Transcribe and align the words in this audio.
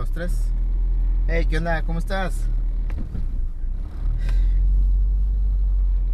dos, 0.00 0.12
tres. 0.12 0.32
Hey, 1.28 1.44
¿qué 1.44 1.58
onda? 1.58 1.82
¿Cómo 1.82 1.98
estás? 1.98 2.32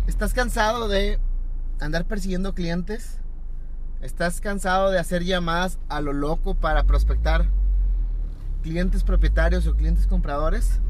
¿Estás 0.08 0.34
cansado 0.34 0.88
de 0.88 1.20
andar 1.78 2.04
persiguiendo 2.04 2.52
clientes? 2.52 3.20
¿Estás 4.02 4.40
cansado 4.40 4.90
de 4.90 4.98
hacer 4.98 5.22
llamadas 5.22 5.78
a 5.88 6.00
lo 6.00 6.12
loco 6.12 6.56
para 6.56 6.82
prospectar 6.82 7.46
clientes 8.64 9.04
propietarios 9.04 9.68
o 9.68 9.76
clientes 9.76 10.08
compradores? 10.08 10.80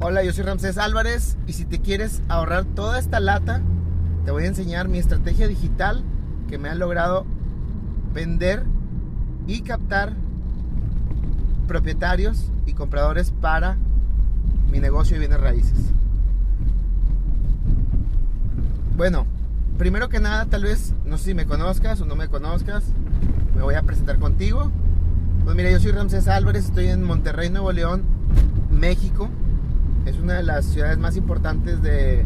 Hola, 0.00 0.24
yo 0.24 0.32
soy 0.32 0.44
Ramsés 0.44 0.78
Álvarez 0.78 1.36
y 1.46 1.52
si 1.52 1.66
te 1.66 1.82
quieres 1.82 2.22
ahorrar 2.28 2.64
toda 2.64 2.98
esta 2.98 3.20
lata, 3.20 3.60
te 4.24 4.30
voy 4.30 4.44
a 4.44 4.48
enseñar 4.48 4.88
mi 4.88 4.96
estrategia 4.96 5.48
digital 5.48 6.02
que 6.48 6.56
me 6.56 6.70
ha 6.70 6.74
logrado 6.74 7.26
vender 8.14 8.64
y 9.46 9.60
captar 9.60 10.14
propietarios 11.70 12.50
y 12.66 12.72
compradores 12.72 13.30
para 13.30 13.76
mi 14.72 14.80
negocio 14.80 15.14
de 15.14 15.20
bienes 15.20 15.40
raíces. 15.40 15.78
Bueno, 18.96 19.24
primero 19.78 20.08
que 20.08 20.18
nada, 20.18 20.46
tal 20.46 20.64
vez, 20.64 20.92
no 21.04 21.16
sé 21.16 21.26
si 21.26 21.34
me 21.34 21.46
conozcas 21.46 22.00
o 22.00 22.06
no 22.06 22.16
me 22.16 22.26
conozcas, 22.26 22.82
me 23.54 23.62
voy 23.62 23.76
a 23.76 23.82
presentar 23.82 24.18
contigo. 24.18 24.68
Pues 25.44 25.54
mira, 25.54 25.70
yo 25.70 25.78
soy 25.78 25.92
Ramsés 25.92 26.26
Álvarez, 26.26 26.64
estoy 26.64 26.88
en 26.88 27.04
Monterrey, 27.04 27.50
Nuevo 27.50 27.70
León, 27.70 28.02
México. 28.72 29.28
Es 30.06 30.18
una 30.18 30.34
de 30.34 30.42
las 30.42 30.64
ciudades 30.64 30.98
más 30.98 31.16
importantes 31.16 31.80
de, 31.82 32.24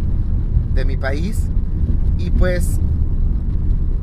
de 0.75 0.85
mi 0.87 0.97
país. 0.97 1.51
Y 2.17 2.31
pues 2.31 2.81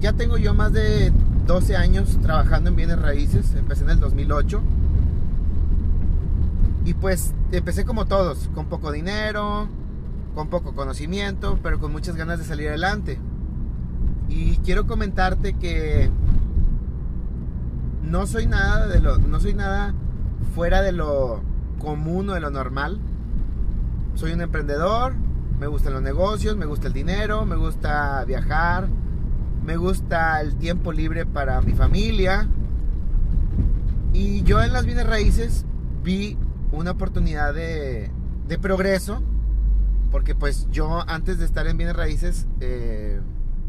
ya 0.01 0.13
tengo 0.13 0.37
yo 0.37 0.53
más 0.53 0.71
de 0.71 1.11
12 1.47 1.77
años 1.77 2.19
trabajando 2.21 2.69
en 2.69 2.75
bienes 2.75 3.01
raíces, 3.01 3.55
empecé 3.55 3.85
en 3.85 3.89
el 3.89 3.99
2008. 3.99 4.61
Y 6.83 6.93
pues 6.93 7.33
empecé 7.51 7.85
como 7.85 8.05
todos, 8.05 8.49
con 8.55 8.65
poco 8.67 8.91
dinero, 8.91 9.69
con 10.33 10.47
poco 10.49 10.73
conocimiento, 10.73 11.59
pero 11.61 11.79
con 11.79 11.91
muchas 11.91 12.15
ganas 12.15 12.39
de 12.39 12.45
salir 12.45 12.69
adelante. 12.69 13.19
Y 14.29 14.57
quiero 14.57 14.87
comentarte 14.87 15.53
que 15.53 16.09
no 18.01 18.25
soy 18.25 18.47
nada 18.47 18.87
de 18.87 18.99
lo 18.99 19.17
no 19.19 19.39
soy 19.39 19.53
nada 19.53 19.93
fuera 20.55 20.81
de 20.81 20.91
lo 20.91 21.41
común 21.79 22.29
o 22.29 22.33
de 22.33 22.39
lo 22.39 22.49
normal. 22.49 22.99
Soy 24.15 24.33
un 24.33 24.41
emprendedor, 24.41 25.13
me 25.59 25.67
gustan 25.67 25.93
los 25.93 26.01
negocios, 26.01 26.57
me 26.57 26.65
gusta 26.65 26.87
el 26.87 26.93
dinero, 26.93 27.45
me 27.45 27.55
gusta 27.55 28.23
viajar, 28.25 28.87
me 29.63 29.77
gusta 29.77 30.41
el 30.41 30.55
tiempo 30.55 30.91
libre 30.91 31.25
para 31.25 31.61
mi 31.61 31.73
familia. 31.73 32.47
Y 34.13 34.43
yo 34.43 34.61
en 34.61 34.73
las 34.73 34.85
bienes 34.85 35.07
raíces 35.07 35.65
vi 36.03 36.37
una 36.71 36.91
oportunidad 36.91 37.53
de, 37.53 38.11
de 38.47 38.59
progreso, 38.59 39.21
porque 40.11 40.35
pues 40.35 40.67
yo 40.71 41.03
antes 41.07 41.39
de 41.39 41.45
estar 41.45 41.67
en 41.67 41.77
bienes 41.77 41.95
raíces 41.95 42.47
eh, 42.59 43.21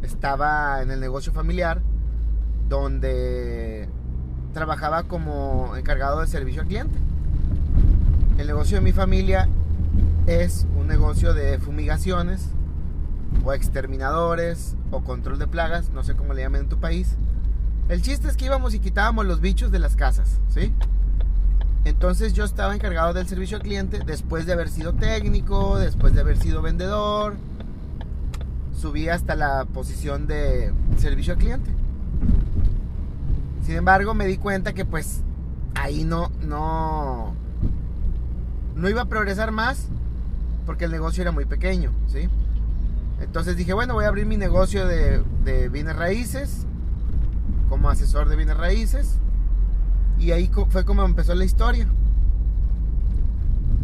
estaba 0.02 0.82
en 0.82 0.90
el 0.90 1.00
negocio 1.00 1.32
familiar, 1.32 1.82
donde 2.68 3.88
trabajaba 4.52 5.04
como 5.04 5.76
encargado 5.76 6.20
de 6.20 6.26
servicio 6.26 6.62
al 6.62 6.68
cliente. 6.68 6.98
El 8.38 8.46
negocio 8.46 8.78
de 8.78 8.82
mi 8.82 8.92
familia 8.92 9.48
es 10.26 10.66
un 10.76 10.86
negocio 10.86 11.34
de 11.34 11.58
fumigaciones 11.58 12.48
o 13.44 13.52
exterminadores 13.52 14.76
o 14.90 15.02
control 15.02 15.38
de 15.38 15.46
plagas, 15.46 15.90
no 15.90 16.02
sé 16.02 16.14
cómo 16.14 16.34
le 16.34 16.42
llaman 16.42 16.62
en 16.62 16.68
tu 16.68 16.78
país. 16.78 17.16
El 17.88 18.02
chiste 18.02 18.28
es 18.28 18.36
que 18.36 18.46
íbamos 18.46 18.74
y 18.74 18.78
quitábamos 18.78 19.26
los 19.26 19.40
bichos 19.40 19.70
de 19.70 19.78
las 19.78 19.96
casas, 19.96 20.40
¿sí? 20.48 20.72
Entonces 21.84 22.32
yo 22.32 22.44
estaba 22.44 22.74
encargado 22.74 23.12
del 23.12 23.26
servicio 23.26 23.56
al 23.56 23.62
cliente 23.62 24.00
después 24.06 24.46
de 24.46 24.52
haber 24.52 24.68
sido 24.68 24.92
técnico, 24.92 25.78
después 25.78 26.14
de 26.14 26.20
haber 26.20 26.38
sido 26.38 26.62
vendedor. 26.62 27.34
Subí 28.78 29.08
hasta 29.08 29.34
la 29.34 29.64
posición 29.64 30.26
de 30.26 30.72
servicio 30.98 31.34
al 31.34 31.38
cliente. 31.38 31.70
Sin 33.64 33.76
embargo, 33.76 34.14
me 34.14 34.26
di 34.26 34.38
cuenta 34.38 34.72
que 34.72 34.84
pues 34.84 35.22
ahí 35.74 36.04
no 36.04 36.30
no 36.42 37.34
no 38.74 38.88
iba 38.88 39.02
a 39.02 39.06
progresar 39.06 39.52
más 39.52 39.88
porque 40.66 40.84
el 40.84 40.92
negocio 40.92 41.22
era 41.22 41.32
muy 41.32 41.44
pequeño, 41.44 41.92
¿sí? 42.06 42.28
Entonces 43.20 43.56
dije, 43.56 43.72
bueno, 43.72 43.94
voy 43.94 44.04
a 44.04 44.08
abrir 44.08 44.26
mi 44.26 44.36
negocio 44.36 44.86
de, 44.86 45.22
de 45.44 45.68
bienes 45.68 45.96
raíces, 45.96 46.66
como 47.68 47.88
asesor 47.90 48.28
de 48.28 48.36
bienes 48.36 48.56
raíces. 48.56 49.18
Y 50.22 50.30
ahí 50.30 50.48
fue 50.68 50.84
como 50.84 51.04
empezó 51.04 51.34
la 51.34 51.44
historia. 51.44 51.88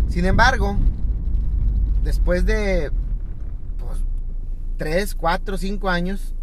Sin 0.08 0.24
embargo, 0.24 0.76
después 2.04 2.46
de 2.46 2.92
pues, 3.76 3.98
3, 4.76 5.16
4, 5.16 5.58
5 5.58 5.88
años, 5.90 6.36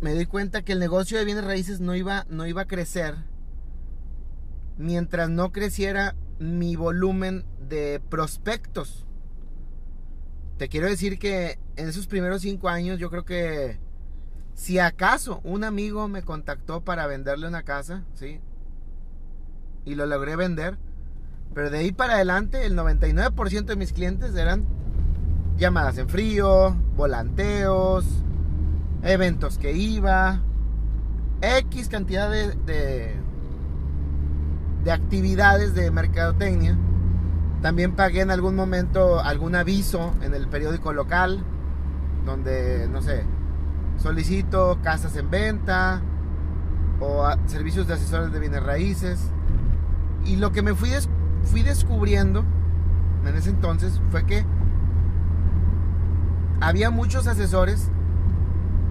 me 0.00 0.14
di 0.14 0.24
cuenta 0.24 0.62
que 0.62 0.72
el 0.72 0.78
negocio 0.78 1.18
de 1.18 1.26
bienes 1.26 1.44
raíces 1.44 1.80
no 1.80 1.94
iba, 1.94 2.24
no 2.30 2.46
iba 2.46 2.62
a 2.62 2.66
crecer 2.66 3.16
mientras 4.78 5.28
no 5.28 5.52
creciera 5.52 6.16
mi 6.38 6.74
volumen 6.74 7.44
de 7.68 8.00
prospectos. 8.08 9.06
Te 10.56 10.70
quiero 10.70 10.86
decir 10.86 11.18
que 11.18 11.58
en 11.76 11.88
esos 11.88 12.06
primeros 12.06 12.40
cinco 12.40 12.70
años 12.70 12.98
yo 12.98 13.10
creo 13.10 13.26
que 13.26 13.78
si 14.54 14.78
acaso 14.78 15.42
un 15.44 15.64
amigo 15.64 16.08
me 16.08 16.22
contactó 16.22 16.80
para 16.80 17.06
venderle 17.06 17.46
una 17.46 17.62
casa, 17.62 18.04
¿sí? 18.14 18.40
Y 19.84 19.94
lo 19.94 20.06
logré 20.06 20.36
vender. 20.36 20.78
Pero 21.54 21.70
de 21.70 21.78
ahí 21.78 21.92
para 21.92 22.14
adelante 22.14 22.66
el 22.66 22.76
99% 22.76 23.64
de 23.64 23.76
mis 23.76 23.92
clientes 23.92 24.34
eran 24.34 24.66
llamadas 25.56 25.98
en 25.98 26.08
frío, 26.08 26.74
volanteos, 26.96 28.04
eventos 29.02 29.58
que 29.58 29.72
iba, 29.72 30.40
X 31.40 31.88
cantidad 31.88 32.28
de, 32.28 32.54
de, 32.66 33.14
de 34.82 34.92
actividades 34.92 35.74
de 35.74 35.90
mercadotecnia 35.92 36.76
también 37.64 37.92
pagué 37.92 38.20
en 38.20 38.30
algún 38.30 38.54
momento 38.54 39.20
algún 39.20 39.54
aviso 39.54 40.12
en 40.20 40.34
el 40.34 40.48
periódico 40.48 40.92
local, 40.92 41.42
donde, 42.26 42.86
no 42.92 43.00
sé, 43.00 43.24
solicito 43.96 44.80
casas 44.82 45.16
en 45.16 45.30
venta 45.30 46.02
o 47.00 47.26
servicios 47.46 47.86
de 47.86 47.94
asesores 47.94 48.32
de 48.32 48.38
bienes 48.38 48.62
raíces. 48.62 49.30
Y 50.24 50.36
lo 50.36 50.52
que 50.52 50.62
me 50.62 50.74
fui, 50.74 50.90
fui 51.44 51.62
descubriendo 51.62 52.44
en 53.26 53.36
ese 53.36 53.50
entonces 53.50 54.00
fue 54.10 54.24
que 54.26 54.44
había 56.60 56.90
muchos 56.90 57.26
asesores 57.26 57.90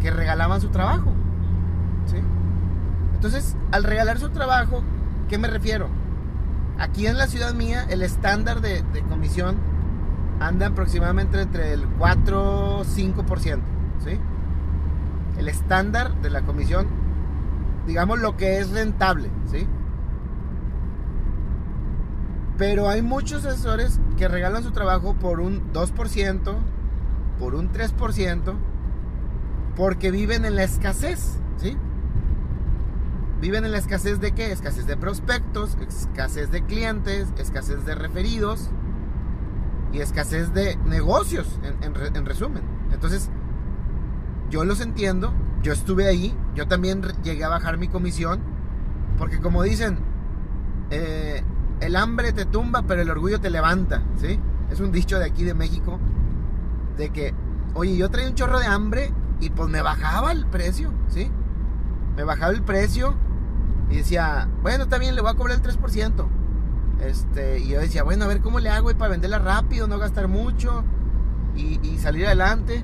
que 0.01 0.11
regalaban 0.11 0.61
su 0.61 0.69
trabajo. 0.69 1.11
¿sí? 2.05 2.17
Entonces, 3.15 3.55
al 3.71 3.83
regalar 3.83 4.19
su 4.19 4.29
trabajo, 4.29 4.83
¿qué 5.29 5.37
me 5.37 5.47
refiero? 5.47 5.87
Aquí 6.77 7.07
en 7.07 7.17
la 7.17 7.27
ciudad 7.27 7.53
mía, 7.53 7.85
el 7.89 8.01
estándar 8.01 8.61
de, 8.61 8.83
comisión 9.09 9.57
anda 10.39 10.67
aproximadamente 10.67 11.41
entre 11.41 11.73
el 11.73 11.87
4 11.99 12.83
5%. 12.83 13.59
¿sí? 14.03 14.19
El 15.37 15.47
estándar 15.47 16.21
de 16.21 16.29
la 16.29 16.41
comisión, 16.41 16.87
digamos 17.87 18.19
lo 18.19 18.35
que 18.35 18.59
es 18.59 18.71
rentable. 18.71 19.29
¿sí? 19.51 19.67
Pero 22.57 22.89
hay 22.89 23.01
muchos 23.01 23.45
asesores 23.45 23.99
que 24.17 24.27
regalan 24.27 24.63
su 24.63 24.71
trabajo 24.71 25.15
por 25.15 25.39
un 25.39 25.73
2%, 25.73 26.55
por 27.39 27.55
un 27.55 27.71
3%, 27.71 28.55
porque 29.75 30.11
viven 30.11 30.45
en 30.45 30.55
la 30.55 30.63
escasez. 30.63 31.39
¿sí? 31.57 31.77
Viven 33.41 33.65
en 33.65 33.71
la 33.71 33.77
escasez 33.77 34.19
de 34.21 34.33
qué? 34.33 34.51
Escasez 34.51 34.85
de 34.85 34.95
prospectos, 34.95 35.77
escasez 35.87 36.51
de 36.51 36.63
clientes, 36.63 37.27
escasez 37.37 37.85
de 37.85 37.95
referidos 37.95 38.69
y 39.91 39.99
escasez 39.99 40.53
de 40.53 40.77
negocios, 40.85 41.59
en, 41.81 42.25
resumen. 42.25 42.63
Entonces, 42.91 43.29
yo 44.49 44.63
los 44.63 44.79
entiendo, 44.79 45.33
yo 45.61 45.73
estuve 45.73 46.07
ahí, 46.07 46.35
yo 46.55 46.67
también 46.67 47.01
llegué 47.23 47.43
a 47.43 47.49
bajar 47.49 47.77
mi 47.77 47.89
comisión, 47.89 48.39
porque 49.17 49.39
como 49.39 49.61
dicen, 49.61 49.99
eh, 50.89 51.43
el 51.85 51.95
hambre 51.95 52.33
te 52.33 52.45
tumba, 52.45 52.83
pero 52.83 53.01
el 53.01 53.09
orgullo 53.09 53.39
te 53.39 53.49
levanta, 53.49 54.03
¿sí? 54.17 54.39
Es 54.71 54.79
un 54.79 54.91
dicho 54.91 55.19
de 55.19 55.25
aquí 55.25 55.43
de 55.43 55.53
México, 55.53 55.99
de 56.97 57.09
que, 57.09 57.33
oye, 57.73 57.95
yo 57.97 58.09
traía 58.09 58.29
un 58.29 58.35
chorro 58.35 58.59
de 58.59 58.65
hambre 58.65 59.11
y 59.39 59.49
pues 59.49 59.69
me 59.69 59.81
bajaba 59.81 60.31
el 60.31 60.45
precio, 60.45 60.91
¿sí? 61.07 61.29
Me 62.15 62.23
bajaba 62.23 62.53
el 62.53 62.63
precio 62.63 63.15
y 63.89 63.97
decía, 63.97 64.47
bueno, 64.61 64.83
está 64.85 64.97
bien, 64.97 65.15
le 65.15 65.21
voy 65.21 65.31
a 65.31 65.35
cobrar 65.35 65.57
el 65.57 65.63
3%. 65.63 66.25
Este, 67.01 67.59
y 67.59 67.69
yo 67.69 67.79
decía, 67.79 68.03
bueno, 68.03 68.25
a 68.25 68.27
ver 68.27 68.41
cómo 68.41 68.59
le 68.59 68.69
hago 68.69 68.89
para 68.97 69.11
venderla 69.11 69.39
rápido, 69.39 69.87
no 69.87 69.97
gastar 69.99 70.27
mucho 70.27 70.83
y, 71.55 71.97
salir 71.97 72.25
adelante. 72.25 72.83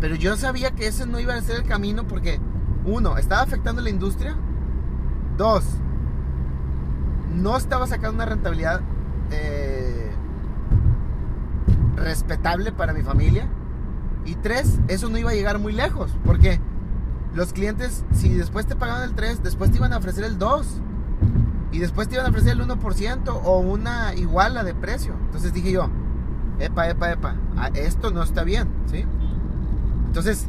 Pero 0.00 0.14
yo 0.14 0.36
sabía 0.36 0.72
que 0.72 0.86
ese 0.86 1.06
no 1.06 1.20
iba 1.20 1.34
a 1.34 1.40
ser 1.40 1.56
el 1.56 1.64
camino 1.64 2.06
porque, 2.06 2.40
uno, 2.84 3.16
estaba 3.16 3.42
afectando 3.42 3.80
la 3.80 3.90
industria. 3.90 4.36
Dos, 5.36 5.64
no 7.34 7.56
estaba 7.56 7.86
sacando 7.86 8.16
una 8.16 8.26
rentabilidad 8.26 8.80
eh, 9.30 10.10
respetable 11.96 12.72
para 12.72 12.92
mi 12.92 13.02
familia. 13.02 13.48
Y 14.24 14.36
tres, 14.36 14.78
eso 14.88 15.08
no 15.08 15.18
iba 15.18 15.30
a 15.30 15.34
llegar 15.34 15.58
muy 15.58 15.72
lejos. 15.72 16.12
Porque 16.24 16.60
los 17.34 17.52
clientes, 17.52 18.04
si 18.12 18.28
después 18.30 18.66
te 18.66 18.76
pagaban 18.76 19.02
el 19.02 19.14
3, 19.14 19.42
después 19.42 19.70
te 19.70 19.78
iban 19.78 19.92
a 19.92 19.98
ofrecer 19.98 20.24
el 20.24 20.38
2. 20.38 20.80
Y 21.72 21.78
después 21.78 22.08
te 22.08 22.16
iban 22.16 22.26
a 22.26 22.28
ofrecer 22.28 22.52
el 22.52 22.60
1% 22.60 23.40
o 23.44 23.58
una 23.58 24.14
iguala 24.14 24.62
de 24.62 24.74
precio. 24.74 25.14
Entonces 25.24 25.54
dije 25.54 25.72
yo, 25.72 25.88
epa, 26.58 26.88
epa, 26.88 27.12
epa, 27.12 27.34
esto 27.74 28.10
no 28.10 28.22
está 28.22 28.44
bien, 28.44 28.68
¿sí? 28.86 29.06
Entonces, 30.06 30.46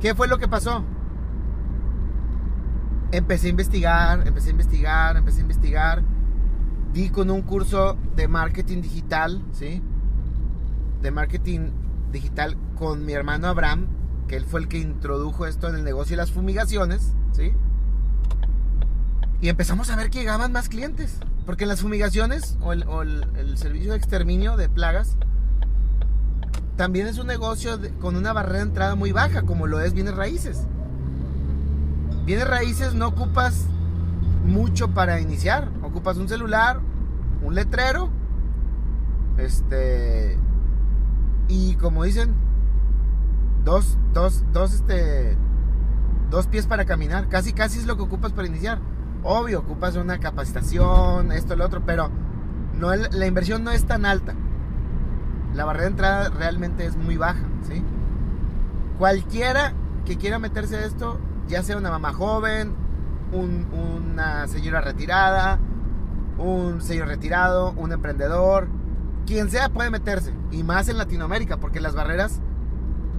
¿qué 0.00 0.14
fue 0.14 0.26
lo 0.26 0.38
que 0.38 0.48
pasó? 0.48 0.82
Empecé 3.10 3.46
a 3.46 3.50
investigar, 3.50 4.26
empecé 4.26 4.48
a 4.48 4.50
investigar, 4.52 5.16
empecé 5.16 5.38
a 5.38 5.42
investigar. 5.42 6.02
Di 6.92 7.10
con 7.10 7.30
un 7.30 7.42
curso 7.42 7.96
de 8.16 8.28
marketing 8.28 8.82
digital, 8.82 9.42
¿sí? 9.52 9.82
De 11.02 11.10
marketing 11.10 11.70
digital 12.12 12.56
con 12.76 13.04
mi 13.04 13.12
hermano 13.12 13.48
Abraham, 13.48 13.86
que 14.26 14.36
él 14.36 14.44
fue 14.44 14.60
el 14.60 14.68
que 14.68 14.78
introdujo 14.78 15.46
esto 15.46 15.68
en 15.68 15.76
el 15.76 15.84
negocio 15.84 16.16
de 16.16 16.22
las 16.22 16.32
fumigaciones, 16.32 17.12
¿sí? 17.32 17.52
Y 19.40 19.48
empezamos 19.48 19.90
a 19.90 19.96
ver 19.96 20.10
que 20.10 20.18
llegaban 20.18 20.52
más 20.52 20.68
clientes. 20.68 21.18
Porque 21.48 21.64
las 21.64 21.80
fumigaciones 21.80 22.58
o 22.60 22.72
el, 22.72 23.56
servicio 23.56 23.92
de 23.92 23.96
exterminio 23.96 24.58
de 24.58 24.68
plagas 24.68 25.16
también 26.76 27.06
es 27.06 27.16
un 27.16 27.26
negocio 27.26 27.80
con 28.00 28.16
una 28.16 28.34
barrera 28.34 28.58
de 28.58 28.64
entrada 28.64 28.94
muy 28.96 29.12
baja, 29.12 29.40
como 29.42 29.66
lo 29.66 29.80
es 29.80 29.94
bienes 29.94 30.14
raíces. 30.14 30.66
Bienes 32.28 32.46
raíces 32.46 32.92
no 32.92 33.08
ocupas 33.08 33.64
mucho 34.44 34.88
para 34.88 35.18
iniciar. 35.18 35.70
Ocupas 35.82 36.18
un 36.18 36.28
celular, 36.28 36.78
un 37.42 37.54
letrero, 37.54 38.10
este, 39.38 40.38
y 41.48 41.76
como 41.76 42.04
dicen, 42.04 42.34
dos, 43.64 43.96
dos, 44.12 44.44
dos, 44.52 44.74
este, 44.74 45.38
dos 46.28 46.48
pies 46.48 46.66
para 46.66 46.84
caminar. 46.84 47.30
Casi, 47.30 47.54
casi 47.54 47.78
es 47.78 47.86
lo 47.86 47.96
que 47.96 48.02
ocupas 48.02 48.32
para 48.32 48.46
iniciar. 48.46 48.78
Obvio, 49.22 49.60
ocupas 49.60 49.96
una 49.96 50.20
capacitación, 50.20 51.32
esto, 51.32 51.56
lo 51.56 51.64
otro, 51.64 51.86
pero 51.86 52.10
no, 52.74 52.94
la 52.94 53.26
inversión 53.26 53.64
no 53.64 53.70
es 53.70 53.86
tan 53.86 54.04
alta. 54.04 54.34
La 55.54 55.64
barrera 55.64 55.84
de 55.84 55.90
entrada 55.92 56.28
realmente 56.28 56.84
es 56.84 56.94
muy 56.94 57.16
baja, 57.16 57.46
¿sí? 57.66 57.82
Cualquiera 58.98 59.72
que 60.04 60.18
quiera 60.18 60.38
meterse 60.38 60.76
a 60.76 60.84
esto, 60.84 61.18
ya 61.48 61.62
sea 61.62 61.76
una 61.76 61.90
mamá 61.90 62.12
joven, 62.12 62.74
una 63.32 64.46
señora 64.46 64.80
retirada, 64.80 65.58
un 66.38 66.80
señor 66.80 67.08
retirado, 67.08 67.72
un 67.72 67.92
emprendedor, 67.92 68.68
quien 69.26 69.50
sea 69.50 69.68
puede 69.68 69.90
meterse. 69.90 70.32
Y 70.50 70.62
más 70.62 70.88
en 70.88 70.98
Latinoamérica, 70.98 71.58
porque 71.58 71.80
las 71.80 71.94
barreras 71.94 72.40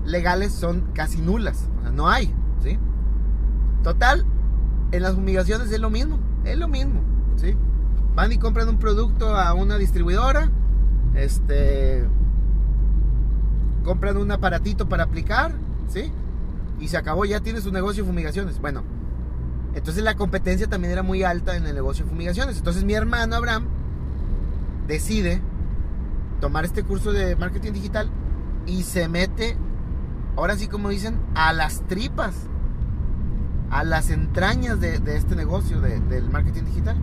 legales 0.06 0.54
son 0.54 0.92
casi 0.94 1.22
nulas. 1.22 1.70
O 1.80 1.82
sea, 1.82 1.92
no 1.92 2.10
hay, 2.10 2.34
¿sí? 2.64 2.80
Total, 3.84 4.26
en 4.92 5.04
las 5.04 5.16
fumigaciones 5.16 5.72
es 5.72 5.80
lo 5.80 5.90
mismo, 5.90 6.20
es 6.44 6.58
lo 6.58 6.68
mismo, 6.68 7.02
¿sí? 7.36 7.56
Van 8.16 8.32
y 8.32 8.38
compran 8.38 8.68
un 8.70 8.78
producto 8.78 9.36
a 9.36 9.54
una 9.54 9.78
distribuidora, 9.78 10.50
este, 11.16 12.08
compran 13.84 14.18
un 14.18 14.32
aparatito 14.32 14.90
para 14.90 15.04
aplicar, 15.04 15.54
¿sí? 15.88 16.12
Y 16.80 16.88
se 16.88 16.98
acabó, 16.98 17.26
ya 17.26 17.40
tiene 17.42 17.62
su 17.62 17.72
negocio 17.72 18.04
de 18.04 18.10
fumigaciones. 18.10 18.60
Bueno, 18.60 18.84
entonces 19.76 20.04
la 20.04 20.16
competencia 20.16 20.68
también 20.68 20.94
era 20.94 21.04
muy 21.04 21.24
alta 21.24 21.56
en 21.56 21.66
el 21.66 21.76
negocio 21.76 22.06
de 22.06 22.12
fumigaciones. 22.12 22.58
Entonces 22.58 22.84
mi 22.84 22.94
hermano 22.94 23.36
Abraham 23.36 23.68
decide 24.88 25.42
tomar 26.40 26.66
este 26.66 26.84
curso 26.84 27.12
de 27.12 27.36
marketing 27.36 27.74
digital 27.74 28.10
y 28.66 28.84
se 28.84 29.08
mete, 29.10 29.58
ahora 30.36 30.56
sí 30.56 30.68
como 30.68 30.90
dicen, 30.90 31.20
a 31.36 31.54
las 31.54 31.86
tripas 31.88 32.50
a 33.72 33.84
las 33.84 34.10
entrañas 34.10 34.80
de, 34.80 35.00
este 35.16 35.36
negocio 35.36 35.80
del 35.80 36.30
marketing 36.30 36.64
digital. 36.64 36.98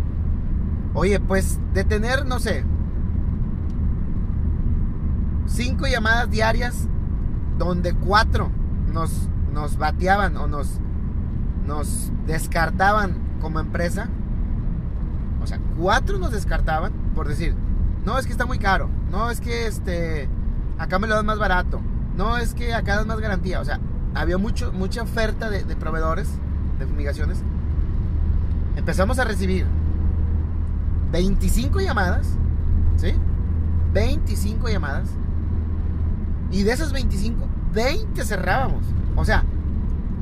Oye, 0.95 1.21
pues 1.21 1.61
de 1.75 1.85
tener, 1.85 2.27
no 2.27 2.39
sé, 2.39 2.65
cinco 5.47 5.87
llamadas 5.87 6.31
diarias 6.31 6.89
donde 7.59 7.95
cuatro 7.95 8.51
nos, 8.93 9.29
nos 9.57 9.79
bateaban 9.79 10.37
o 10.37 10.47
nos, 10.47 10.69
nos 11.67 12.13
descartaban 12.27 13.17
como 13.41 13.59
empresa. 13.59 14.09
O 15.43 15.47
sea, 15.47 15.59
cuatro 15.79 16.19
nos 16.19 16.31
descartaban 16.31 16.93
por 17.15 17.27
decir, 17.27 17.55
no, 18.05 18.19
es 18.19 18.27
que 18.27 18.33
está 18.33 18.45
muy 18.45 18.59
caro. 18.59 18.91
No, 19.11 19.31
es 19.31 19.41
que 19.41 19.67
este, 19.67 20.29
acá 20.79 20.99
me 20.99 21.07
lo 21.09 21.15
dan 21.15 21.25
más 21.25 21.39
barato. 21.39 21.81
No, 22.15 22.37
es 22.37 22.53
que 22.53 22.75
acá 22.75 22.97
dan 22.97 23.09
más 23.09 23.19
garantía. 23.19 23.61
O 23.61 23.65
sea, 23.65 23.81
había 24.15 24.37
mucho, 24.37 24.73
mucha 24.73 25.03
oferta 25.03 25.49
de, 25.49 25.65
de 25.65 25.75
proveedores 25.75 26.29
de 26.79 26.87
fumigaciones, 26.87 27.43
empezamos 28.77 29.19
a 29.19 29.25
recibir 29.25 29.65
25 31.13 31.81
llamadas, 31.81 32.29
¿sí? 32.99 33.15
25 33.95 34.69
llamadas. 34.69 35.09
Y 36.51 36.63
de 36.63 36.73
esas 36.73 36.93
25, 36.93 37.49
20 37.73 38.23
cerrábamos. 38.23 38.85
O 39.17 39.25
sea, 39.25 39.45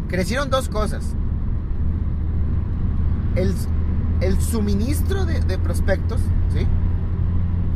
crecieron 0.09 0.51
dos 0.51 0.69
cosas. 0.69 1.15
El, 3.35 3.55
el 4.21 4.41
suministro 4.41 5.27
de, 5.27 5.59
prospectos, 5.59 6.21
¿sí? 6.53 6.67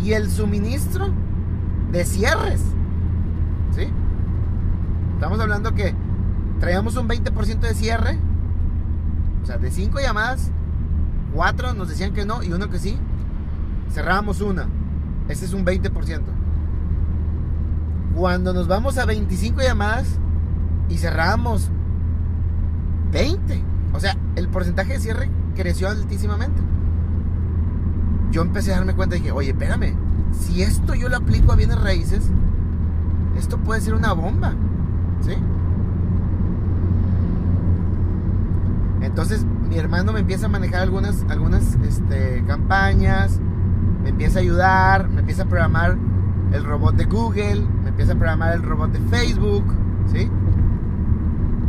Y 0.05 0.13
el 0.13 0.31
suministro 0.31 1.11
de 1.93 2.05
cierres, 2.05 2.63
¿sí? 3.75 3.89
Estamos 5.15 5.41
hablando 5.41 5.75
que 5.75 5.95
traíamos 6.61 6.97
un 6.97 7.09
20% 7.09 7.61
de 7.61 7.75
cierre 7.75 8.19
o 9.43 9.47
sea, 9.47 9.59
de 9.59 9.71
cinco 9.71 9.99
llamadas, 9.99 10.51
cuatro 11.35 11.73
nos 11.75 11.89
decían 11.89 12.13
que 12.13 12.25
no 12.25 12.43
y 12.43 12.53
uno 12.53 12.69
que 12.69 12.79
sí. 12.79 12.99
Cerrábamos 13.91 14.41
una. 14.41 14.69
Ese 15.29 15.47
es 15.47 15.55
un 15.55 15.65
20%. 15.65 16.21
Cuando 18.15 18.53
nos 18.53 18.69
vamos 18.69 18.99
a 18.99 19.07
25 19.07 19.63
llamadas 19.63 20.19
y 20.89 20.99
cerramos 20.99 21.71
20. 23.13 23.63
O 23.95 24.01
sea, 24.01 24.17
el 24.37 24.49
porcentaje 24.49 24.95
de 24.95 25.01
cierre 25.01 25.31
creció 25.57 25.89
altísimamente. 25.89 26.61
Yo 28.31 28.43
empecé 28.43 28.73
a 28.73 28.77
darme 28.77 28.95
cuenta 28.95 29.17
y 29.17 29.21
dije, 29.21 29.33
oye, 29.33 29.51
espérame, 29.51 29.95
si 30.33 30.63
esto 30.63 30.95
yo 30.95 31.09
lo 31.09 31.17
aplico 31.17 31.53
a 31.53 31.57
bienes 31.57 31.81
raíces, 31.81 32.31
esto 33.37 33.59
puede 33.59 33.81
ser 33.81 33.95
una 33.95 34.13
bomba. 34.13 34.55
¿Sí? 35.23 35.35
Entonces 39.01 39.45
mi 39.69 39.77
hermano 39.79 40.13
me 40.13 40.21
empieza 40.21 40.47
a 40.47 40.49
manejar 40.49 40.83
algunas, 40.83 41.25
algunas 41.29 41.77
este, 41.87 42.45
campañas, 42.47 43.41
me 44.03 44.11
empieza 44.11 44.39
a 44.39 44.43
ayudar, 44.43 45.09
me 45.09 45.21
empieza 45.21 45.43
a 45.43 45.47
programar 45.47 45.97
el 46.53 46.65
robot 46.65 46.95
de 46.95 47.05
Google, 47.05 47.67
me 47.83 47.91
empieza 47.91 48.13
a 48.13 48.17
programar 48.17 48.55
el 48.55 48.63
robot 48.63 48.93
de 48.93 49.01
Facebook, 49.09 49.65
¿sí? 50.13 50.31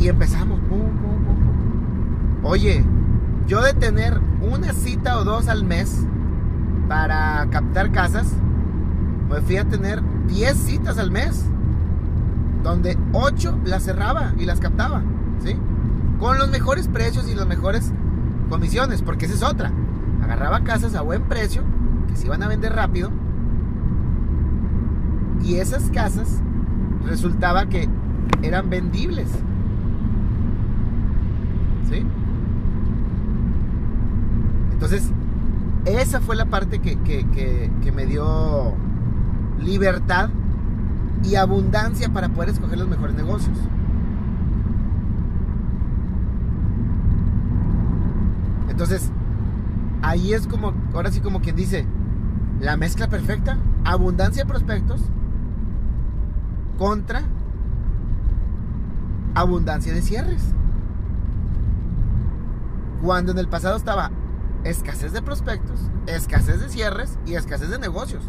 Y 0.00 0.08
empezamos. 0.08 0.58
Oye, 2.42 2.84
yo 3.46 3.62
de 3.62 3.74
tener 3.74 4.18
una 4.40 4.72
cita 4.72 5.18
o 5.18 5.24
dos 5.24 5.48
al 5.48 5.62
mes 5.62 6.06
para 6.88 7.46
captar 7.50 7.92
casas, 7.92 8.32
me 9.28 9.40
fui 9.42 9.58
a 9.58 9.64
tener 9.64 10.02
10 10.26 10.56
citas 10.56 10.98
al 10.98 11.10
mes, 11.10 11.44
donde 12.64 12.98
8 13.12 13.60
las 13.64 13.84
cerraba 13.84 14.32
y 14.38 14.46
las 14.46 14.58
captaba, 14.58 15.02
¿sí? 15.44 15.56
con 16.18 16.38
los 16.38 16.50
mejores 16.50 16.88
precios 16.88 17.28
y 17.28 17.34
las 17.34 17.46
mejores 17.46 17.92
comisiones, 18.48 19.02
porque 19.02 19.26
esa 19.26 19.34
es 19.34 19.42
otra. 19.42 19.72
Agarraba 20.22 20.64
casas 20.64 20.94
a 20.94 21.00
buen 21.00 21.22
precio, 21.22 21.62
que 22.08 22.16
se 22.16 22.26
iban 22.26 22.42
a 22.42 22.48
vender 22.48 22.74
rápido, 22.74 23.10
y 25.42 25.56
esas 25.56 25.90
casas 25.90 26.40
resultaba 27.06 27.66
que 27.66 27.88
eran 28.42 28.68
vendibles. 28.68 29.28
Entonces, 34.72 35.10
esa 35.84 36.20
fue 36.20 36.36
la 36.36 36.46
parte 36.46 36.78
que, 36.80 36.96
que 36.98 37.92
me 37.92 38.06
dio 38.06 38.74
libertad 39.60 40.30
y 41.24 41.34
abundancia 41.34 42.08
para 42.10 42.28
poder 42.28 42.50
escoger 42.50 42.78
los 42.78 42.88
mejores 42.88 43.14
negocios. 43.14 43.58
Entonces, 48.68 49.10
ahí 50.00 50.32
es 50.32 50.46
como, 50.46 50.72
ahora 50.94 51.10
sí 51.10 51.20
como 51.20 51.40
quien 51.40 51.56
dice, 51.56 51.84
la 52.60 52.76
mezcla 52.76 53.08
perfecta, 53.08 53.58
abundancia 53.84 54.44
de 54.44 54.48
prospectos 54.48 55.02
contra 56.78 57.22
abundancia 59.34 59.92
de 59.92 60.00
cierres. 60.00 60.54
Cuando 63.02 63.32
en 63.32 63.38
el 63.38 63.48
pasado 63.48 63.76
estaba 63.76 64.10
escasez 64.64 65.12
de 65.12 65.22
prospectos, 65.22 65.80
escasez 66.06 66.60
de 66.60 66.68
cierres 66.68 67.18
y 67.26 67.34
escasez 67.34 67.70
de 67.70 67.78
negocios. 67.78 68.22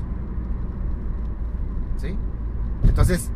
¿Sí? 1.98 2.18
Entonces, 2.84 3.30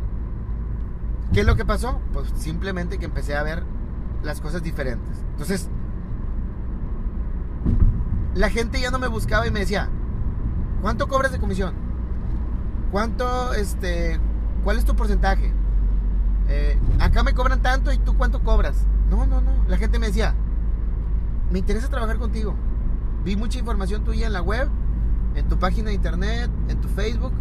¿qué 1.32 1.40
es 1.40 1.46
lo 1.46 1.56
que 1.56 1.64
pasó? 1.64 2.00
Pues 2.12 2.32
simplemente 2.36 2.98
que 2.98 3.04
empecé 3.04 3.36
a 3.36 3.42
ver 3.42 3.62
las 4.22 4.40
cosas 4.40 4.62
diferentes. 4.62 5.18
Entonces, 5.32 5.68
la 8.34 8.50
gente 8.50 8.80
ya 8.80 8.90
no 8.90 8.98
me 8.98 9.08
buscaba 9.08 9.46
y 9.46 9.50
me 9.50 9.60
decía, 9.60 9.88
¿cuánto 10.82 11.08
cobras 11.08 11.32
de 11.32 11.38
comisión? 11.38 11.74
¿Cuánto, 12.90 13.52
este, 13.54 14.20
cuál 14.64 14.78
es 14.78 14.84
tu 14.84 14.96
porcentaje? 14.96 15.52
Eh, 16.48 16.78
acá 17.00 17.22
me 17.22 17.34
cobran 17.34 17.60
tanto 17.60 17.92
y 17.92 17.98
tú 17.98 18.16
cuánto 18.16 18.42
cobras. 18.42 18.86
No, 19.10 19.26
no, 19.26 19.40
no. 19.40 19.52
La 19.68 19.76
gente 19.76 19.98
me 19.98 20.06
decía, 20.06 20.34
me 21.50 21.58
interesa 21.58 21.88
trabajar 21.88 22.18
contigo. 22.18 22.54
Vi 23.24 23.36
mucha 23.36 23.58
información 23.58 24.04
tuya 24.04 24.26
en 24.26 24.32
la 24.32 24.42
web, 24.42 24.68
en 25.34 25.48
tu 25.48 25.58
página 25.58 25.88
de 25.88 25.94
internet, 25.94 26.50
en 26.68 26.80
tu 26.80 26.88
Facebook. 26.88 27.32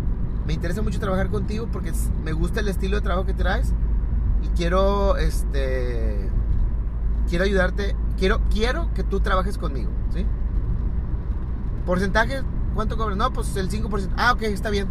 Me 0.45 0.53
interesa 0.53 0.81
mucho 0.81 0.99
trabajar 0.99 1.29
contigo 1.29 1.67
porque 1.71 1.91
me 2.23 2.33
gusta 2.33 2.59
el 2.59 2.67
estilo 2.67 2.97
de 2.97 3.01
trabajo 3.01 3.25
que 3.25 3.33
traes 3.33 3.73
y 4.43 4.47
quiero, 4.49 5.17
este, 5.17 6.29
quiero 7.29 7.45
ayudarte. 7.45 7.95
Quiero, 8.17 8.41
quiero 8.49 8.93
que 8.93 9.03
tú 9.03 9.19
trabajes 9.19 9.57
conmigo, 9.57 9.91
¿sí? 10.13 10.25
¿Porcentaje? 11.85 12.43
¿Cuánto 12.73 12.97
cobras? 12.97 13.17
No, 13.17 13.31
pues 13.33 13.55
el 13.57 13.69
5%. 13.69 14.09
Ah, 14.17 14.31
ok, 14.31 14.43
está 14.43 14.69
bien. 14.69 14.87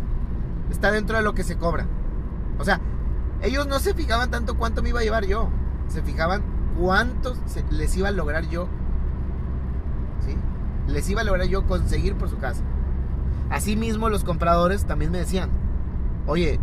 Está 0.71 0.91
dentro 0.91 1.17
de 1.17 1.23
lo 1.23 1.35
que 1.35 1.43
se 1.43 1.57
cobra. 1.57 1.87
O 2.59 2.65
sea, 2.65 2.81
ellos 3.43 3.67
no 3.67 3.79
se 3.79 3.95
fijaban 3.95 4.31
tanto 4.31 4.57
cuánto 4.57 4.83
me 4.83 4.91
iba 4.91 5.01
a 5.01 5.03
llevar 5.03 5.27
yo. 5.27 5.49
Se 5.89 6.03
fijaban 6.03 6.43
cuánto 6.79 7.35
les 7.71 7.97
iba 7.97 8.09
a 8.09 8.13
lograr 8.13 8.49
yo. 8.49 8.69
Les 10.89 11.09
iba 11.09 11.23
a 11.23 11.25
lograr 11.25 11.47
yo 11.47 11.67
conseguir 11.67 12.15
por 12.15 12.29
su 12.29 12.39
casa. 12.39 12.63
Asimismo, 13.51 14.09
los 14.09 14.25
compradores 14.25 14.85
también 14.85 15.11
me 15.11 15.19
decían, 15.19 15.51
oye, 16.27 16.59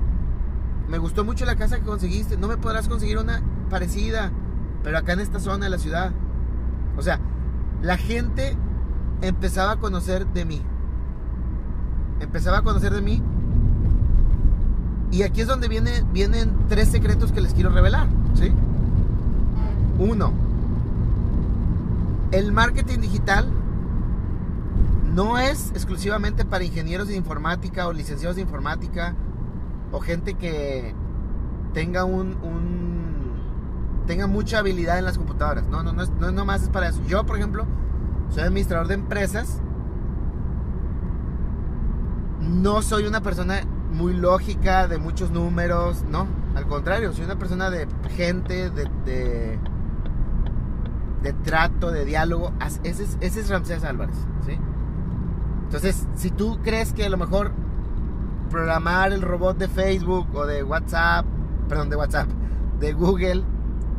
me 0.89 0.97
gustó 0.97 1.23
mucho 1.23 1.45
la 1.45 1.55
casa 1.55 1.77
que 1.77 1.85
conseguiste, 1.85 2.37
no 2.37 2.47
me 2.47 2.57
podrás 2.57 2.87
conseguir 2.87 3.17
una 3.17 3.41
parecida, 3.69 4.31
pero 4.83 4.97
acá 4.97 5.13
en 5.13 5.21
esta 5.21 5.39
zona 5.39 5.65
de 5.65 5.71
la 5.71 5.77
ciudad. 5.77 6.11
O 6.97 7.01
sea, 7.01 7.19
la 7.81 7.97
gente 7.97 8.57
empezaba 9.21 9.73
a 9.73 9.77
conocer 9.77 10.27
de 10.27 10.45
mí. 10.45 10.61
Empezaba 12.19 12.59
a 12.59 12.61
conocer 12.61 12.93
de 12.93 13.01
mí 13.01 13.23
y 15.11 15.23
aquí 15.23 15.41
es 15.41 15.47
donde 15.47 15.67
viene, 15.67 16.05
vienen 16.13 16.53
tres 16.69 16.87
secretos 16.87 17.31
que 17.33 17.41
les 17.41 17.53
quiero 17.53 17.69
revelar. 17.69 18.07
¿sí? 18.33 18.51
Uno, 19.99 20.31
el 22.31 22.53
marketing 22.53 22.99
digital 22.99 23.51
no 25.13 25.37
es 25.37 25.71
exclusivamente 25.71 26.45
para 26.45 26.63
ingenieros 26.63 27.07
de 27.07 27.15
informática 27.15 27.87
o 27.87 27.93
licenciados 27.93 28.35
de 28.35 28.41
informática 28.41 29.15
o 29.91 29.99
gente 29.99 30.35
que 30.35 30.95
tenga 31.73 32.05
un, 32.05 32.35
tenga 34.07 34.27
mucha 34.27 34.59
habilidad 34.59 34.97
en 34.97 35.05
las 35.05 35.17
computadoras. 35.17 35.67
No, 35.67 35.83
no, 35.83 35.93
no 35.93 36.03
es, 36.03 36.09
no 36.11 36.31
nomás 36.31 36.63
es 36.63 36.69
para 36.69 36.87
eso. 36.89 37.01
Yo, 37.07 37.25
por 37.25 37.37
ejemplo, 37.37 37.65
soy 38.29 38.43
administrador 38.43 38.87
de 38.87 38.93
empresas. 38.95 39.61
No 42.39 42.81
soy 42.81 43.05
una 43.05 43.21
persona 43.21 43.61
muy 43.91 44.13
lógica, 44.13 44.87
de 44.87 44.97
muchos 44.97 45.31
números, 45.31 46.03
no, 46.09 46.25
al 46.55 46.65
contrario, 46.65 47.13
soy 47.13 47.25
una 47.25 47.37
persona 47.37 47.69
de 47.69 47.87
gente, 48.15 48.69
de, 48.69 48.89
de, 51.21 51.33
trato, 51.43 51.91
de 51.91 52.05
diálogo, 52.05 52.51
ese 52.83 53.03
es, 53.03 53.17
ese 53.19 53.41
es 53.41 53.49
Ramsés 53.49 53.83
Álvarez, 53.83 54.15
¿sí? 54.45 54.57
Entonces, 55.71 56.05
si 56.15 56.31
tú 56.31 56.59
crees 56.61 56.91
que 56.91 57.05
a 57.05 57.09
lo 57.09 57.15
mejor 57.15 57.53
programar 58.49 59.13
el 59.13 59.21
robot 59.21 59.57
de 59.57 59.69
Facebook 59.69 60.27
o 60.35 60.45
de 60.45 60.63
WhatsApp, 60.63 61.25
perdón, 61.69 61.89
de 61.89 61.95
WhatsApp, 61.95 62.27
de 62.81 62.91
Google, 62.91 63.45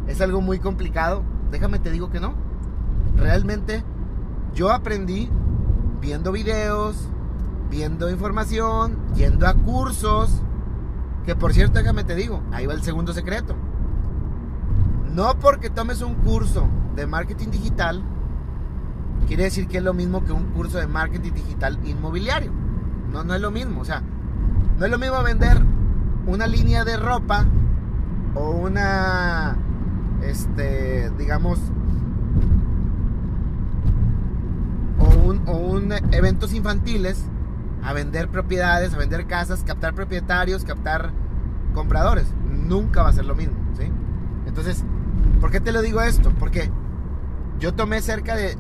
es 0.07 0.21
algo 0.21 0.43
muy 0.43 0.59
complicado, 0.59 1.23
déjame 1.51 1.79
te 1.79 1.91
digo 1.91 2.11
que 2.11 2.21
no. 2.21 2.35
Realmente 3.17 3.83
yo 4.55 4.71
aprendí 4.71 5.31
viendo 5.99 6.31
videos, 6.31 7.09
viendo 7.71 8.11
información, 8.11 8.99
yendo 9.15 9.49
a 9.49 9.55
cursos. 9.55 10.43
Que 11.25 11.35
por 11.35 11.55
cierto, 11.55 11.79
déjame 11.79 12.05
te 12.05 12.15
digo, 12.15 12.43
ahí 12.53 12.67
va 12.67 12.75
el 12.75 12.83
segundo 12.83 13.15
secreto. 13.15 13.57
No 15.11 15.39
porque 15.39 15.71
tomes 15.71 16.03
un 16.03 16.17
curso 16.17 16.69
de 16.95 17.07
marketing 17.07 17.49
digital, 17.49 18.03
quiere 19.27 19.45
decir 19.45 19.67
que 19.69 19.79
es 19.79 19.85
lo 19.85 19.95
mismo 19.95 20.25
que 20.25 20.33
un 20.33 20.45
curso 20.53 20.79
de 20.79 20.87
marketing 20.87 21.33
digital 21.33 21.79
inmobiliario. 21.85 22.53
No, 23.13 23.25
no 23.25 23.35
es 23.35 23.41
lo 23.41 23.51
mismo. 23.51 23.81
O 23.81 23.85
sea, 23.85 24.03
no 24.79 24.85
es 24.85 24.91
lo 24.91 24.99
mismo 24.99 25.23
vender 25.23 25.61
una 26.27 26.47
línea 26.47 26.85
de 26.85 26.97
ropa 26.97 27.47
o 28.35 28.51
una, 28.51 29.57
este, 30.23 31.11
digamos, 31.19 31.59
o 34.99 35.29
un, 35.29 35.43
o 35.47 35.57
un 35.57 35.93
eventos 36.13 36.55
infantiles 36.55 37.27
a 37.83 37.93
vender 37.93 38.29
propiedades, 38.29 38.95
a 38.95 38.99
vender 38.99 39.27
casas, 39.27 39.65
captar 39.65 39.95
propietarios, 39.95 40.65
captar 40.65 41.13
compradores. 41.75 42.27
Nunca 42.49 43.03
va 43.03 43.11
a 43.11 43.13
ser 43.13 43.25
lo 43.25 43.35
mismo, 43.35 43.55
¿sí? 43.77 43.85
Entonces, 44.47 44.85
¿por 45.41 45.51
qué 45.51 45.61
te 45.61 45.73
lo 45.73 45.83
digo 45.83 46.01
esto? 46.01 46.33
Porque 46.39 46.71
yo 47.59 47.75
tomé 47.75 48.01
cerca 48.01 48.37
de 48.37 48.57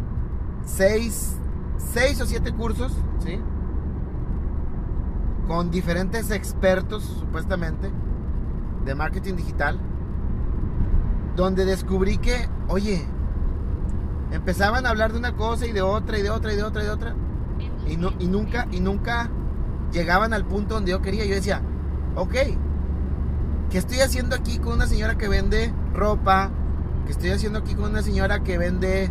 6, 0.64 1.36
seis 1.76 2.20
o 2.20 2.26
7 2.26 2.52
cursos, 2.52 2.92
¿sí? 3.24 3.38
Con 5.46 5.70
diferentes 5.70 6.30
expertos, 6.30 7.02
supuestamente, 7.04 7.90
de 8.84 8.94
marketing 8.94 9.34
digital, 9.34 9.78
donde 11.36 11.64
descubrí 11.64 12.18
que, 12.18 12.48
oye, 12.68 13.04
empezaban 14.30 14.86
a 14.86 14.90
hablar 14.90 15.12
de 15.12 15.18
una 15.18 15.36
cosa 15.36 15.66
y 15.66 15.72
de 15.72 15.82
otra 15.82 16.18
y 16.18 16.22
de 16.22 16.30
otra 16.30 16.52
y 16.52 16.56
de 16.56 16.62
otra 16.62 16.82
y 16.82 16.86
de 16.86 16.90
otra 16.90 17.14
y, 17.86 17.96
no, 17.96 18.12
y 18.18 18.26
nunca, 18.26 18.66
y 18.70 18.80
nunca 18.80 19.30
llegaban 19.92 20.32
al 20.32 20.44
punto 20.44 20.74
donde 20.74 20.92
yo 20.92 21.02
quería. 21.02 21.24
Yo 21.24 21.34
decía, 21.34 21.62
ok, 22.16 22.34
¿qué 23.70 23.78
estoy 23.78 24.00
haciendo 24.00 24.36
aquí 24.36 24.58
con 24.58 24.74
una 24.74 24.86
señora 24.86 25.16
que 25.16 25.28
vende 25.28 25.72
ropa? 25.94 26.50
¿Qué 27.06 27.12
estoy 27.12 27.30
haciendo 27.30 27.58
aquí 27.58 27.74
con 27.74 27.90
una 27.90 28.02
señora 28.02 28.42
que 28.42 28.58
vende 28.58 29.10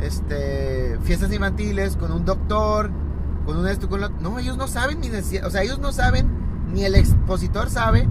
este, 0.00 0.98
fiestas 1.02 1.32
infantiles? 1.32 1.96
Con 1.96 2.12
un 2.12 2.24
doctor, 2.24 2.90
con 3.46 3.56
un 3.56 3.68
esto, 3.68 3.88
con 3.88 4.00
lo... 4.00 4.08
No, 4.08 4.38
ellos 4.38 4.56
no 4.56 4.68
saben 4.68 5.00
ni 5.00 5.08
O 5.08 5.50
sea, 5.50 5.62
ellos 5.62 5.78
no 5.78 5.92
saben, 5.92 6.28
ni 6.72 6.84
el 6.84 6.94
expositor 6.94 7.70
sabe 7.70 8.08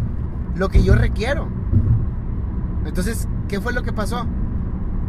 lo 0.55 0.69
que 0.69 0.83
yo 0.83 0.95
requiero. 0.95 1.47
Entonces, 2.85 3.27
¿qué 3.47 3.61
fue 3.61 3.73
lo 3.73 3.83
que 3.83 3.93
pasó? 3.93 4.25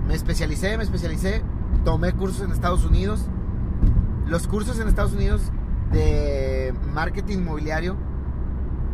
Me 0.06 0.14
especialicé, 0.14 0.76
me 0.76 0.84
especialicé, 0.84 1.42
tomé 1.84 2.12
cursos 2.12 2.42
en 2.42 2.52
Estados 2.52 2.84
Unidos, 2.84 3.26
los 4.26 4.46
cursos 4.46 4.78
en 4.80 4.88
Estados 4.88 5.12
Unidos 5.12 5.42
de 5.92 6.74
marketing 6.92 7.38
inmobiliario 7.38 7.96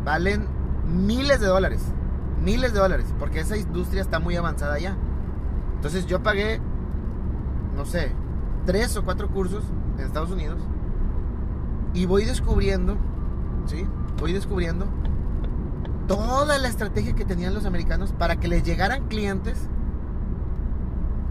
valen 0.04 0.46
miles 0.86 1.40
de 1.40 1.46
dólares. 1.46 1.82
Miles 2.42 2.72
de 2.72 2.78
dólares. 2.78 3.06
Porque 3.18 3.40
esa 3.40 3.56
industria 3.56 4.02
está 4.02 4.18
muy 4.18 4.36
avanzada 4.36 4.78
ya. 4.78 4.96
Entonces 5.76 6.06
yo 6.06 6.22
pagué, 6.22 6.60
no 7.80 7.86
sé, 7.86 8.12
tres 8.66 8.94
o 8.98 9.04
cuatro 9.04 9.30
cursos 9.30 9.64
en 9.96 10.04
Estados 10.04 10.30
Unidos. 10.30 10.58
Y 11.94 12.04
voy 12.04 12.26
descubriendo, 12.26 12.98
¿sí? 13.64 13.86
Voy 14.18 14.34
descubriendo 14.34 14.86
toda 16.06 16.58
la 16.58 16.68
estrategia 16.68 17.14
que 17.14 17.24
tenían 17.24 17.54
los 17.54 17.64
americanos 17.64 18.12
para 18.12 18.36
que 18.36 18.48
les 18.48 18.64
llegaran 18.64 19.08
clientes 19.08 19.66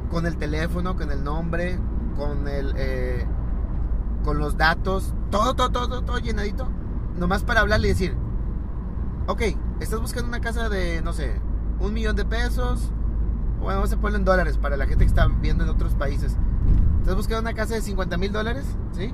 con 0.09 0.25
el 0.25 0.37
teléfono, 0.37 0.97
con 0.97 1.11
el 1.11 1.23
nombre, 1.23 1.77
con 2.17 2.47
el... 2.47 2.73
Eh, 2.77 3.27
con 4.23 4.37
los 4.39 4.57
datos, 4.57 5.13
todo, 5.29 5.55
todo, 5.55 5.69
todo, 5.69 6.01
todo 6.01 6.17
llenadito, 6.17 6.67
nomás 7.15 7.43
para 7.43 7.61
hablarle 7.61 7.87
y 7.87 7.91
decir, 7.91 8.17
ok, 9.27 9.41
estás 9.79 10.01
buscando 10.01 10.27
una 10.27 10.41
casa 10.41 10.67
de, 10.67 11.01
no 11.01 11.13
sé, 11.13 11.39
un 11.79 11.93
millón 11.93 12.17
de 12.17 12.25
pesos, 12.25 12.91
bueno, 13.59 13.79
vamos 13.79 13.93
a 13.93 13.97
ponerlo 13.97 14.19
en 14.19 14.25
dólares 14.25 14.57
para 14.57 14.77
la 14.77 14.85
gente 14.85 15.03
que 15.03 15.09
está 15.09 15.27
viendo 15.27 15.63
en 15.63 15.69
otros 15.69 15.93
países. 15.95 16.37
¿Estás 16.99 17.15
buscando 17.15 17.41
una 17.41 17.53
casa 17.53 17.75
de 17.75 17.81
50 17.81 18.17
mil 18.17 18.31
dólares? 18.31 18.65
¿Sí? 18.91 19.13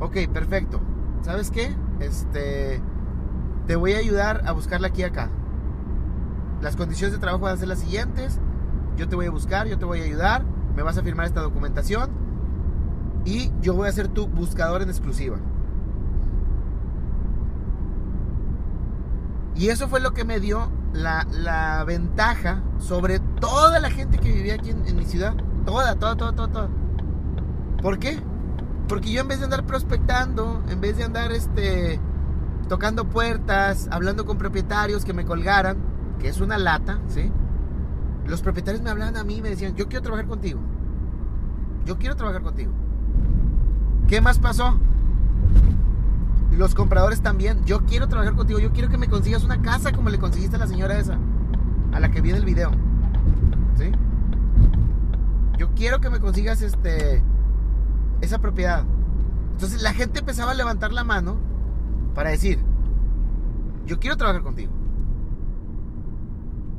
Ok, 0.00 0.16
perfecto. 0.32 0.80
¿Sabes 1.22 1.50
qué? 1.50 1.74
Este, 2.00 2.82
te 3.66 3.76
voy 3.76 3.94
a 3.94 3.98
ayudar 3.98 4.42
a 4.46 4.52
buscarla 4.52 4.88
aquí 4.88 5.02
acá. 5.02 5.30
Las 6.60 6.76
condiciones 6.76 7.12
de 7.12 7.18
trabajo 7.18 7.44
van 7.44 7.54
a 7.54 7.56
ser 7.56 7.68
las 7.68 7.78
siguientes. 7.78 8.40
Yo 8.96 9.08
te 9.08 9.16
voy 9.16 9.26
a 9.26 9.30
buscar, 9.30 9.66
yo 9.66 9.78
te 9.78 9.84
voy 9.84 10.00
a 10.00 10.04
ayudar. 10.04 10.44
Me 10.76 10.82
vas 10.82 10.98
a 10.98 11.02
firmar 11.02 11.26
esta 11.26 11.40
documentación 11.40 12.10
y 13.24 13.50
yo 13.60 13.74
voy 13.74 13.88
a 13.88 13.92
ser 13.92 14.08
tu 14.08 14.26
buscador 14.26 14.82
en 14.82 14.90
exclusiva. 14.90 15.36
Y 19.54 19.68
eso 19.68 19.88
fue 19.88 20.00
lo 20.00 20.12
que 20.12 20.24
me 20.24 20.40
dio 20.40 20.68
la, 20.94 21.84
ventaja 21.86 22.62
sobre 22.78 23.18
toda 23.18 23.78
la 23.80 23.90
gente 23.90 24.18
que 24.18 24.32
vivía 24.32 24.54
aquí 24.54 24.70
en, 24.70 24.96
mi 24.96 25.04
ciudad. 25.04 25.34
Toda, 25.66 25.96
toda, 25.96 26.16
toda, 26.16 26.32
toda, 26.32 26.48
toda. 26.48 26.68
¿Por 27.82 27.98
qué? 27.98 28.18
Porque 28.88 29.10
yo 29.10 29.20
en 29.20 29.28
vez 29.28 29.38
de 29.38 29.44
andar 29.44 29.64
prospectando, 29.64 30.62
en 30.68 30.80
vez 30.80 30.96
de 30.96 31.04
andar 31.04 31.32
este 31.32 32.00
tocando 32.68 33.04
puertas, 33.04 33.88
hablando 33.90 34.24
con 34.24 34.38
propietarios 34.38 35.04
que 35.04 35.12
me 35.12 35.24
colgaran, 35.24 35.76
que 36.18 36.28
es 36.28 36.40
una 36.40 36.56
lata, 36.56 36.98
¿sí? 37.08 37.30
Los 38.26 38.40
propietarios 38.40 38.82
me 38.82 38.88
hablaban 38.88 39.16
a 39.18 39.24
mí 39.24 39.36
y 39.36 39.42
me 39.42 39.50
decían, 39.50 39.74
yo 39.74 39.86
quiero 39.86 40.02
trabajar 40.02 40.26
contigo. 40.26 40.60
Yo 41.84 41.98
quiero 41.98 42.16
trabajar 42.16 42.42
contigo. 42.42 42.72
¿Qué 44.08 44.22
más 44.22 44.38
pasó? 44.38 44.78
Los 46.56 46.74
compradores 46.74 47.20
también, 47.20 47.64
yo 47.64 47.84
quiero 47.84 48.08
trabajar 48.08 48.34
contigo, 48.36 48.60
yo 48.60 48.72
quiero 48.72 48.88
que 48.88 48.96
me 48.96 49.08
consigas 49.08 49.42
una 49.42 49.60
casa 49.60 49.92
como 49.92 50.08
le 50.08 50.18
conseguiste 50.18 50.54
a 50.54 50.60
la 50.60 50.68
señora 50.68 50.98
esa, 50.98 51.18
a 51.92 51.98
la 51.98 52.10
que 52.10 52.20
vi 52.20 52.30
el 52.30 52.44
video. 52.44 52.70
¿Sí? 53.76 53.90
Yo 55.58 55.74
quiero 55.74 56.00
que 56.00 56.10
me 56.10 56.20
consigas 56.20 56.62
este 56.62 57.22
esa 58.20 58.38
propiedad. 58.38 58.84
Entonces 59.52 59.82
la 59.82 59.92
gente 59.94 60.20
empezaba 60.20 60.52
a 60.52 60.54
levantar 60.54 60.92
la 60.92 61.02
mano 61.02 61.36
para 62.14 62.30
decir, 62.30 62.60
yo 63.84 63.98
quiero 63.98 64.16
trabajar 64.16 64.42
contigo. 64.42 64.72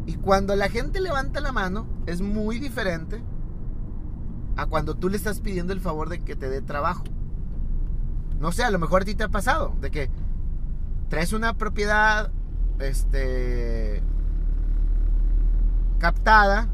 Y 0.06 0.16
cuando 0.16 0.56
la 0.56 0.70
gente 0.70 1.02
levanta 1.02 1.42
la 1.42 1.52
mano, 1.52 1.86
es 2.06 2.22
muy 2.22 2.60
diferente 2.60 3.22
a 4.56 4.68
cuando 4.68 4.96
tú 4.96 5.10
le 5.10 5.18
estás 5.18 5.42
pidiendo 5.42 5.74
el 5.74 5.82
favor 5.82 6.08
de 6.08 6.20
que 6.20 6.36
te 6.36 6.50
dé 6.50 6.62
trabajo. 6.62 7.04
No 8.40 8.52
sé, 8.52 8.64
a 8.64 8.72
lo 8.72 8.80
mejor 8.80 9.02
a 9.02 9.06
ti 9.06 9.16
te 9.16 9.24
ha 9.24 9.30
pasado, 9.30 9.76
de 9.82 9.92
que 9.92 10.10
traes 11.10 11.34
una 11.34 11.54
propiedad, 11.54 12.32
este, 12.80 14.02
captada, 16.00 16.68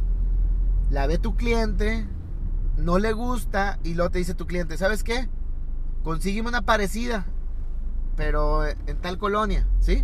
la 0.89 1.07
ve 1.07 1.17
tu 1.17 1.35
cliente, 1.35 2.07
no 2.77 2.99
le 2.99 3.13
gusta 3.13 3.79
y 3.83 3.93
luego 3.93 4.11
te 4.11 4.19
dice 4.19 4.33
tu 4.33 4.47
cliente, 4.47 4.77
¿sabes 4.77 5.03
qué? 5.03 5.29
Consígueme 6.03 6.49
una 6.49 6.63
parecida, 6.63 7.25
pero 8.15 8.65
en 8.65 8.97
tal 9.01 9.17
colonia, 9.17 9.67
¿sí? 9.79 10.03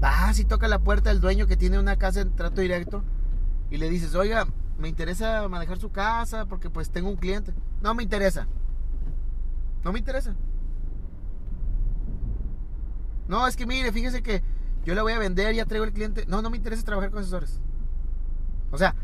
Vas 0.00 0.38
y 0.40 0.44
toca 0.44 0.66
la 0.66 0.80
puerta 0.80 1.10
del 1.10 1.20
dueño 1.20 1.46
que 1.46 1.56
tiene 1.56 1.78
una 1.78 1.96
casa 1.96 2.20
en 2.20 2.34
trato 2.34 2.60
directo 2.60 3.04
y 3.70 3.76
le 3.76 3.88
dices, 3.88 4.14
oiga, 4.16 4.46
me 4.78 4.88
interesa 4.88 5.48
manejar 5.48 5.78
su 5.78 5.90
casa 5.92 6.46
porque 6.46 6.68
pues 6.68 6.90
tengo 6.90 7.08
un 7.08 7.16
cliente. 7.16 7.54
No 7.80 7.94
me 7.94 8.02
interesa. 8.02 8.48
No 9.84 9.92
me 9.92 9.98
interesa. 9.98 10.34
No, 13.28 13.46
es 13.46 13.56
que 13.56 13.66
mire, 13.66 13.92
fíjese 13.92 14.22
que 14.22 14.42
yo 14.84 14.94
la 14.94 15.02
voy 15.02 15.12
a 15.12 15.18
vender, 15.18 15.54
ya 15.54 15.64
traigo 15.64 15.84
el 15.84 15.92
cliente. 15.92 16.26
No, 16.26 16.42
no 16.42 16.50
me 16.50 16.56
interesa 16.56 16.84
trabajar 16.84 17.10
con 17.10 17.20
asesores. 17.20 17.60
O 18.70 18.78
sea, 18.78 18.94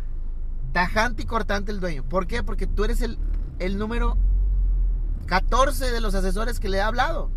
tajante 0.72 1.22
y 1.22 1.26
cortante 1.26 1.72
el 1.72 1.80
dueño. 1.80 2.04
¿Por 2.04 2.26
qué? 2.26 2.42
Porque 2.42 2.66
tú 2.66 2.84
eres 2.84 3.00
el, 3.00 3.18
el 3.58 3.78
número 3.78 4.16
14 5.26 5.90
de 5.90 6.00
los 6.00 6.14
asesores 6.14 6.60
que 6.60 6.68
le 6.68 6.80
ha 6.80 6.86
hablado. 6.86 7.30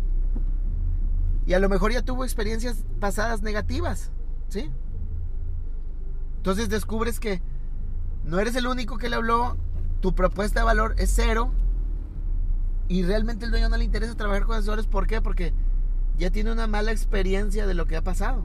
Y 1.46 1.54
a 1.54 1.58
lo 1.58 1.68
mejor 1.68 1.92
ya 1.92 2.02
tuvo 2.02 2.24
experiencias 2.24 2.84
pasadas 3.00 3.42
negativas. 3.42 4.10
¿Sí? 4.48 4.70
Entonces 6.36 6.68
descubres 6.68 7.20
que 7.20 7.40
no 8.24 8.38
eres 8.38 8.56
el 8.56 8.66
único 8.66 8.98
que 8.98 9.08
le 9.08 9.16
habló, 9.16 9.56
tu 10.00 10.14
propuesta 10.14 10.60
de 10.60 10.66
valor 10.66 10.94
es 10.98 11.12
cero 11.14 11.52
y 12.92 13.02
realmente 13.04 13.46
el 13.46 13.50
dueño 13.50 13.70
no 13.70 13.78
le 13.78 13.84
interesa 13.84 14.14
trabajar 14.14 14.44
con 14.44 14.54
asesores. 14.54 14.86
¿Por 14.86 15.06
qué? 15.06 15.22
Porque 15.22 15.54
ya 16.18 16.28
tiene 16.28 16.52
una 16.52 16.66
mala 16.66 16.92
experiencia 16.92 17.66
de 17.66 17.72
lo 17.72 17.86
que 17.86 17.96
ha 17.96 18.04
pasado. 18.04 18.44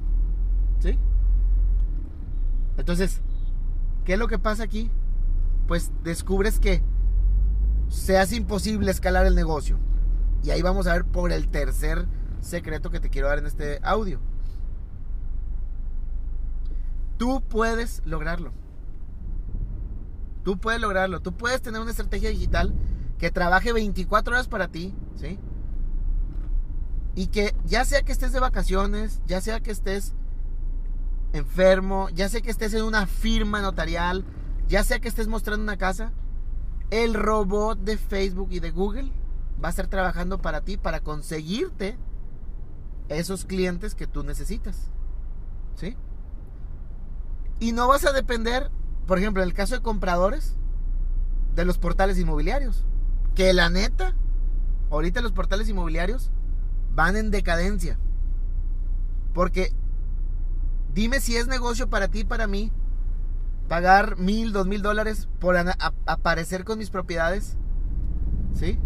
¿Sí? 0.80 0.98
Entonces, 2.78 3.20
¿qué 4.06 4.14
es 4.14 4.20
lo 4.20 4.30
que 4.30 4.40
pasa 4.40 4.64
aquí? 4.64 4.90
Pues 5.68 5.92
descubres 6.02 6.62
que 6.62 6.82
se 7.90 8.18
hace 8.18 8.38
imposible 8.38 8.90
escalar 8.90 9.26
el 9.26 9.36
negocio. 9.36 9.80
Y 10.46 10.52
ahí 10.52 10.62
vamos 10.62 10.88
a 10.88 10.94
ver 10.94 11.04
por 11.04 11.34
el 11.34 11.50
tercer 11.50 12.08
secreto 12.40 12.90
que 12.90 13.02
te 13.02 13.10
quiero 13.10 13.28
dar 13.28 13.40
en 13.40 13.48
este 13.48 13.82
audio. 13.84 14.22
Tú 17.18 17.44
puedes 17.50 18.02
lograrlo. 18.06 18.54
Tú 20.46 20.58
puedes 20.58 20.80
lograrlo. 20.80 21.20
Tú 21.20 21.34
puedes 21.34 21.62
tener 21.62 21.82
una 21.82 21.92
estrategia 21.92 22.30
digital 22.30 22.74
que 23.18 23.32
trabaje 23.32 23.74
24 23.74 24.34
horas 24.34 24.48
para 24.48 24.68
ti, 24.68 24.94
¿sí? 25.16 25.40
Y 27.16 27.28
que 27.28 27.56
ya 27.66 27.84
sea 27.86 28.04
que 28.04 28.12
estés 28.12 28.32
de 28.32 28.40
vacaciones, 28.40 29.22
ya 29.26 29.42
sea 29.42 29.60
que 29.60 29.72
estés 29.72 30.14
enfermo, 31.34 32.10
ya 32.10 32.30
sea 32.30 32.42
que 32.42 32.52
estés 32.52 32.74
en 32.74 32.84
una 32.84 33.08
firma 33.08 33.62
notarial, 33.62 34.24
ya 34.68 34.84
sea 34.84 35.00
que 35.00 35.08
estés 35.08 35.28
mostrando 35.28 35.64
una 35.64 35.78
casa, 35.78 36.14
el 36.92 37.14
robot 37.16 37.80
de 37.80 37.98
Facebook 37.98 38.50
y 38.52 38.60
de 38.60 38.72
Google 38.72 39.12
va 39.64 39.70
a 39.70 39.72
estar 39.72 39.88
trabajando 39.88 40.40
para 40.40 40.62
ti, 40.62 40.78
para 40.78 41.00
conseguirte 41.00 41.98
esos 43.10 43.46
clientes 43.46 43.96
que 43.96 44.08
tú 44.08 44.24
necesitas. 44.24 44.90
¿Sí? 45.76 45.96
Y 47.60 47.72
no 47.72 47.88
vas 47.88 48.06
a 48.06 48.12
depender 48.12 48.70
por 49.08 49.18
ejemplo, 49.18 49.42
en 49.42 49.50
el 49.50 49.56
caso 49.56 49.74
de 49.74 49.82
compradores, 49.82 50.56
de 51.56 51.66
los 51.66 51.78
portales 51.78 52.20
inmobiliarios. 52.20 52.86
Que 53.38 53.54
la 53.54 53.70
neta, 53.70 54.16
ahorita 54.90 55.22
los 55.22 55.32
portales 55.32 55.70
inmobiliarios 55.70 56.32
van 56.96 57.16
en 57.16 57.30
decadencia. 57.30 58.00
Porque 59.36 59.72
dime 60.96 61.20
si 61.20 61.36
es 61.36 61.46
negocio 61.46 61.88
para 61.88 62.08
ti 62.08 62.24
para 62.24 62.48
mí 62.48 62.72
pagar 63.68 64.18
mil, 64.18 64.54
dos 64.54 64.66
mil 64.66 64.82
dólares 64.82 65.30
por 65.40 65.56
aparecer 66.08 66.64
con 66.66 66.80
mis 66.80 66.90
propiedades. 66.90 67.58
¿Sí? 68.56 68.80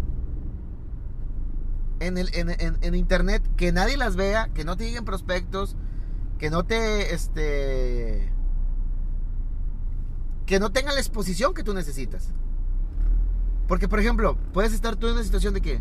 En, 2.00 2.18
el, 2.18 2.28
en, 2.34 2.94
internet, 2.94 3.42
que 3.56 3.72
nadie 3.72 3.96
las 3.96 4.16
vea, 4.16 4.50
que 4.52 4.66
no 4.66 4.76
te 4.76 4.84
lleguen 4.84 5.06
prospectos, 5.06 5.76
que 6.38 6.50
no 6.50 6.66
te, 6.66 7.14
este, 7.14 8.30
que 10.44 10.60
no 10.60 10.72
tengan 10.72 10.92
la 10.92 11.00
exposición 11.00 11.54
que 11.54 11.64
tú 11.64 11.72
necesitas. 11.72 12.34
Porque, 13.72 13.88
por 13.88 14.00
ejemplo, 14.00 14.36
puedes 14.52 14.74
estar 14.74 14.96
tú 14.96 15.06
en 15.06 15.14
una 15.14 15.22
situación 15.22 15.54
de 15.54 15.62
que, 15.62 15.80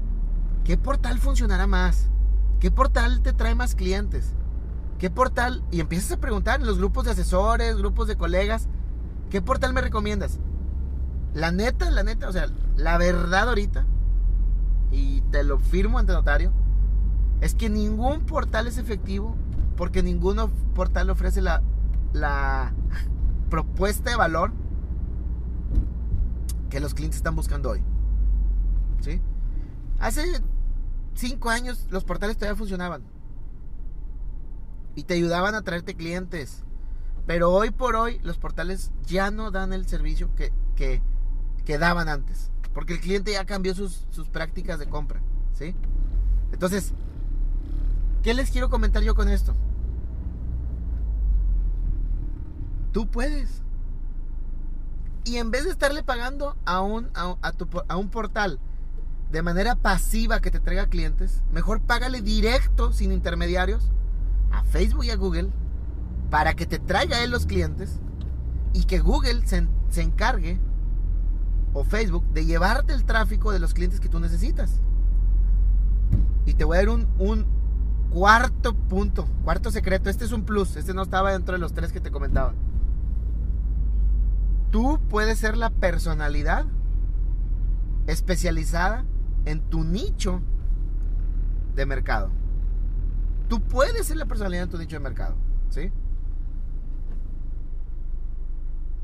¿qué 0.64 0.78
portal 0.78 1.20
funcionará 1.20 1.68
más? 1.68 2.08
¿Qué 2.62 2.72
portal 2.72 3.22
te 3.22 3.34
trae 3.34 3.54
más 3.54 3.76
clientes? 3.76 4.32
¿Qué 4.98 5.10
portal? 5.10 5.62
Y 5.72 5.82
empiezas 5.82 6.14
a 6.14 6.22
preguntar 6.22 6.62
en 6.62 6.68
los 6.68 6.78
grupos 6.78 7.04
de 7.04 7.12
asesores, 7.12 7.76
grupos 7.76 8.08
de 8.08 8.16
colegas, 8.16 8.70
¿qué 9.30 9.42
portal 9.42 9.74
me 9.74 9.82
recomiendas? 9.82 10.40
La 11.34 11.52
neta, 11.52 11.92
la 11.92 12.04
neta, 12.04 12.30
o 12.30 12.32
sea, 12.32 12.48
la 12.78 12.98
verdad 12.98 13.50
ahorita, 13.50 13.86
y 14.90 15.20
te 15.30 15.44
lo 15.44 15.60
firmo 15.60 16.00
ante 16.00 16.14
notario, 16.14 16.54
es 17.42 17.56
que 17.56 17.70
ningún 17.70 18.22
portal 18.22 18.68
es 18.68 18.78
efectivo 18.78 19.36
porque 19.76 20.02
ningún 20.02 20.38
portal 20.74 21.10
ofrece 21.10 21.42
la, 21.42 21.62
la 22.14 22.72
propuesta 23.50 24.12
de 24.12 24.16
valor 24.16 24.54
que 26.72 26.80
los 26.80 26.96
clientes 26.96 27.18
están 27.18 27.36
buscando 27.36 27.70
hoy. 27.70 27.84
¿Sí? 29.02 29.22
Hace 30.00 30.24
cinco 31.14 31.52
años 31.52 31.86
los 31.92 32.04
portales 32.04 32.38
todavía 32.38 32.58
funcionaban. 32.58 33.04
Y 34.96 35.04
te 35.04 35.14
ayudaban 35.14 35.54
a 35.54 35.62
traerte 35.62 35.96
clientes. 35.96 36.64
Pero 37.28 37.52
hoy 37.52 37.70
por 37.70 37.96
hoy 37.96 38.20
los 38.24 38.38
portales 38.38 38.92
ya 39.06 39.30
no 39.30 39.52
dan 39.52 39.74
el 39.74 39.86
servicio 39.86 40.34
que, 40.36 40.52
que, 40.76 41.02
daban 41.78 42.10
antes. 42.10 42.52
Porque 42.74 42.94
el 42.94 43.00
cliente 43.00 43.34
ya 43.34 43.46
cambió 43.46 43.76
sus, 43.76 44.08
sus 44.10 44.28
prácticas 44.28 44.80
de 44.80 44.88
compra. 44.88 45.22
¿Sí? 45.54 45.76
Entonces, 46.52 46.94
¿qué 48.24 48.34
les 48.34 48.50
quiero 48.50 48.70
comentar 48.70 49.04
yo 49.04 49.14
con 49.14 49.30
esto? 49.30 49.56
Tú 52.92 53.08
puedes. 53.08 53.62
Y 55.24 55.38
en 55.38 55.52
vez 55.52 55.66
de 55.66 55.72
estarle 55.72 56.04
pagando 56.04 56.58
a 56.66 56.82
un, 56.82 57.10
a, 57.14 57.98
un 57.98 58.10
portal 58.10 58.60
de 59.32 59.42
manera 59.42 59.76
pasiva 59.76 60.40
que 60.40 60.52
te 60.52 60.60
traiga 60.60 60.88
clientes, 60.88 61.44
mejor 61.52 61.82
págale 61.82 62.22
directo, 62.22 62.92
sin 62.92 63.12
intermediarios, 63.12 63.92
a 64.52 64.64
Facebook 64.64 65.06
y 65.06 65.12
a 65.12 65.16
Google 65.16 65.50
para 66.30 66.54
que 66.54 66.66
te 66.66 66.80
traiga 66.80 67.24
él 67.24 67.32
los 67.32 67.46
clientes 67.46 68.00
y 68.74 68.86
que 68.86 69.00
Google 69.00 69.46
se, 69.46 69.68
se 69.90 70.02
encargue, 70.02 70.60
o 71.74 71.84
Facebook, 71.84 72.26
de 72.34 72.46
llevarte 72.46 72.94
el 72.94 73.06
tráfico 73.06 73.52
de 73.52 73.60
los 73.60 73.74
clientes 73.74 74.00
que 74.00 74.10
tú 74.10 74.20
necesitas. 74.20 74.82
Y 76.46 76.54
te 76.54 76.66
voy 76.66 76.78
a 76.78 76.80
dar 76.80 76.90
un, 76.90 77.08
un 77.18 77.46
cuarto 78.10 78.74
punto, 78.74 79.28
cuarto 79.44 79.72
secreto. 79.72 80.10
Este 80.10 80.26
es 80.26 80.32
un 80.32 80.44
plus, 80.44 80.76
este 80.76 80.94
no 80.94 81.04
estaba 81.04 81.32
dentro 81.32 81.54
de 81.54 81.60
los 81.60 81.74
tres 81.74 81.92
que 81.92 82.02
te 82.02 82.12
comentaba. 82.12 82.54
Tú 84.72 85.00
puedes 85.10 85.38
ser 85.38 85.58
la 85.58 85.70
personalidad 85.70 86.66
especializada 88.08 89.06
en 89.46 89.62
tu 89.62 89.84
nicho 89.84 90.42
de 91.76 91.86
mercado. 91.86 92.32
Tú 93.50 93.62
puedes 93.62 94.08
ser 94.08 94.18
la 94.18 94.26
personalidad 94.26 94.64
en 94.64 94.70
tu 94.70 94.78
nicho 94.78 94.96
de 94.96 95.02
mercado, 95.02 95.36
¿sí? 95.70 95.92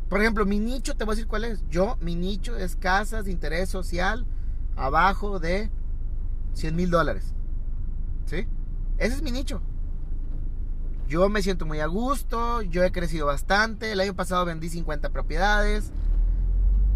Por 0.10 0.22
ejemplo, 0.22 0.46
mi 0.46 0.60
nicho, 0.60 0.96
te 0.96 1.04
voy 1.04 1.14
a 1.14 1.16
decir 1.16 1.28
cuál 1.28 1.44
es. 1.44 1.68
Yo, 1.70 1.98
mi 2.00 2.16
nicho 2.16 2.56
es 2.56 2.78
casas 2.78 3.26
de 3.26 3.32
interés 3.32 3.70
social 3.70 4.26
abajo 4.78 5.40
de 5.40 5.70
100 6.54 6.76
mil 6.76 6.90
dólares. 6.90 7.34
¿Sí? 8.26 8.48
Ese 8.98 9.16
es 9.16 9.22
mi 9.22 9.32
nicho. 9.32 9.62
Yo 11.08 11.30
me 11.30 11.42
siento 11.42 11.66
muy 11.66 11.80
a 11.80 11.86
gusto, 11.86 12.62
yo 12.62 12.84
he 12.84 12.92
crecido 12.92 13.28
bastante. 13.28 13.94
El 13.94 14.02
año 14.02 14.14
pasado 14.14 14.44
vendí 14.44 14.68
50 14.68 15.10
propiedades. 15.10 15.92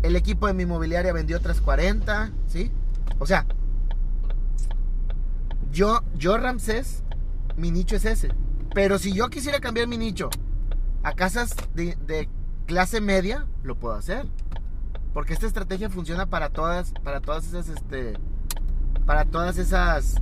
El 0.04 0.18
equipo 0.18 0.48
de 0.48 0.54
mi 0.54 0.64
inmobiliaria 0.64 1.14
vendió 1.14 1.38
otras 1.38 1.62
40, 1.62 2.32
¿sí? 2.48 2.72
O 3.20 3.26
sea, 3.26 3.46
yo, 5.72 6.04
yo 6.16 6.38
Ramsés, 6.38 7.04
mi 7.56 7.72
nicho 7.72 7.96
es 7.96 8.04
ese. 8.04 8.30
Pero 8.74 9.00
si 9.00 9.14
yo 9.14 9.30
quisiera 9.30 9.62
cambiar 9.62 9.88
mi 9.88 9.98
nicho 9.98 10.30
a 11.04 11.14
casas 11.14 11.56
de, 11.74 12.28
clase 12.66 13.00
media, 13.00 13.46
lo 13.64 13.76
puedo 13.76 13.96
hacer. 13.96 14.28
Porque 15.14 15.34
esta 15.34 15.48
estrategia 15.48 15.90
funciona 15.90 16.26
para 16.26 16.50
todas, 16.50 16.94
para 17.04 17.22
todas 17.22 17.46
esas, 17.48 17.70
este, 17.70 18.14
para 19.06 19.26
todas 19.26 19.58
esas 19.58 20.16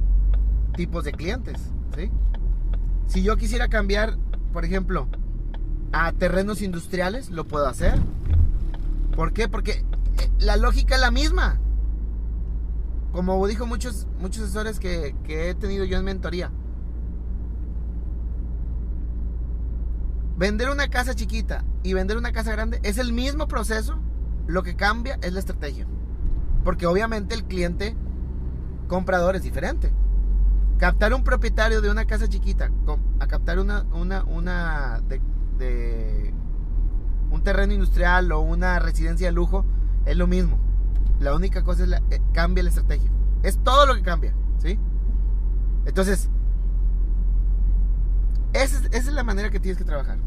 tipos 0.75 1.03
de 1.03 1.11
clientes, 1.11 1.59
¿sí? 1.95 2.11
Si 3.09 3.23
yo 3.23 3.37
quisiera 3.37 3.69
cambiar, 3.69 4.17
por 4.53 4.63
ejemplo, 4.65 5.07
a 5.91 6.11
terrenos 6.11 6.61
industriales, 6.61 7.31
lo 7.31 7.47
puedo 7.47 7.67
hacer. 7.67 7.99
¿Por 9.15 9.33
qué? 9.33 9.49
Porque 9.49 9.71
eh, 9.71 10.29
la 10.37 10.57
lógica 10.57 10.93
es 10.93 11.01
la 11.01 11.09
misma. 11.09 11.59
Como 13.11 13.45
dijo 13.47 13.65
muchos, 13.65 14.07
muchos 14.19 14.43
asesores 14.43 14.79
que, 14.79 15.15
que 15.23 15.49
he 15.49 15.55
tenido 15.55 15.85
yo 15.85 15.97
en 15.97 16.05
mentoría. 16.05 16.51
Vender 20.37 20.69
una 20.69 20.87
casa 20.89 21.15
chiquita 21.15 21.65
y 21.81 21.93
vender 21.93 22.15
una 22.15 22.31
casa 22.31 22.51
grande 22.51 22.79
es 22.83 22.99
el 22.99 23.11
mismo 23.11 23.47
proceso. 23.47 23.97
Lo 24.45 24.61
que 24.61 24.75
cambia 24.75 25.17
es 25.23 25.33
la 25.33 25.39
estrategia. 25.39 25.87
Porque 26.63 26.85
obviamente 26.85 27.33
el 27.33 27.43
cliente 27.43 27.95
comprador 28.87 29.35
es 29.35 29.41
diferente. 29.41 29.91
Captar 30.79 31.13
un 31.13 31.25
propietario 31.25 31.81
de 31.81 31.91
una 31.91 32.05
casa 32.05 32.29
chiquita 32.29 32.71
a 33.19 33.27
captar 33.27 33.59
una, 33.59 33.83
una, 33.91 34.23
una 34.23 35.01
de, 35.09 36.33
un 37.29 37.43
terreno 37.43 37.73
industrial 37.73 38.31
o 38.31 38.39
una 38.39 38.79
residencia 38.79 39.27
de 39.27 39.33
lujo 39.33 39.65
es 40.05 40.15
lo 40.15 40.25
mismo. 40.25 40.57
La 41.19 41.35
única 41.35 41.63
cosa 41.63 41.83
es 41.83 41.89
la, 41.89 42.01
eh, 42.09 42.21
cambia 42.31 42.63
la 42.63 42.69
estrategia. 42.69 43.11
Es 43.43 43.61
todo 43.61 43.85
lo 43.85 43.93
que 43.93 44.03
cambia, 44.03 44.33
¿sí? 44.59 44.79
Entonces, 45.85 46.29
esa 48.53 48.79
es, 48.91 49.05
la 49.07 49.25
manera 49.25 49.49
que 49.49 49.59
tienes 49.59 49.77
que 49.77 49.83
trabajar. 49.83 50.17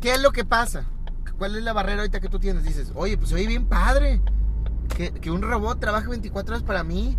¿Qué 0.00 0.14
es 0.14 0.22
lo 0.22 0.32
que 0.32 0.46
pasa? 0.46 0.86
¿Cuál 1.36 1.56
es 1.56 1.62
la 1.62 1.74
barrera 1.74 2.00
ahorita 2.00 2.20
que 2.20 2.30
tú 2.30 2.38
tienes? 2.38 2.64
Dices, 2.64 2.90
oye, 2.94 3.18
pues 3.18 3.28
soy 3.28 3.46
bien 3.46 3.66
padre 3.66 4.22
que, 4.94 5.30
un 5.30 5.42
robot 5.42 5.80
trabaje 5.80 6.08
24 6.08 6.54
horas 6.54 6.66
para 6.66 6.84
mí. 6.84 7.16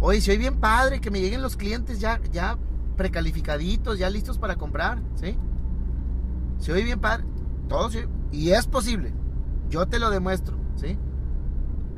Oye, 0.00 0.20
soy 0.20 0.36
bien 0.36 0.60
padre 0.60 1.00
que 1.00 1.10
me 1.10 1.20
lleguen 1.20 1.42
los 1.42 1.56
clientes 1.56 2.00
ya, 2.00 2.20
ya 2.32 2.58
precalificaditos, 2.96 3.98
ya 3.98 4.10
listos 4.10 4.38
para 4.38 4.56
comprar, 4.56 5.02
¿sí? 5.14 5.36
Se 6.58 6.72
oye 6.72 6.84
bien 6.84 7.00
padre, 7.00 7.24
todo 7.68 7.90
sí, 7.90 8.00
y 8.30 8.50
es 8.50 8.66
posible. 8.66 9.12
Yo 9.68 9.86
te 9.86 9.98
lo 9.98 10.10
demuestro, 10.10 10.56
¿sí? 10.76 10.98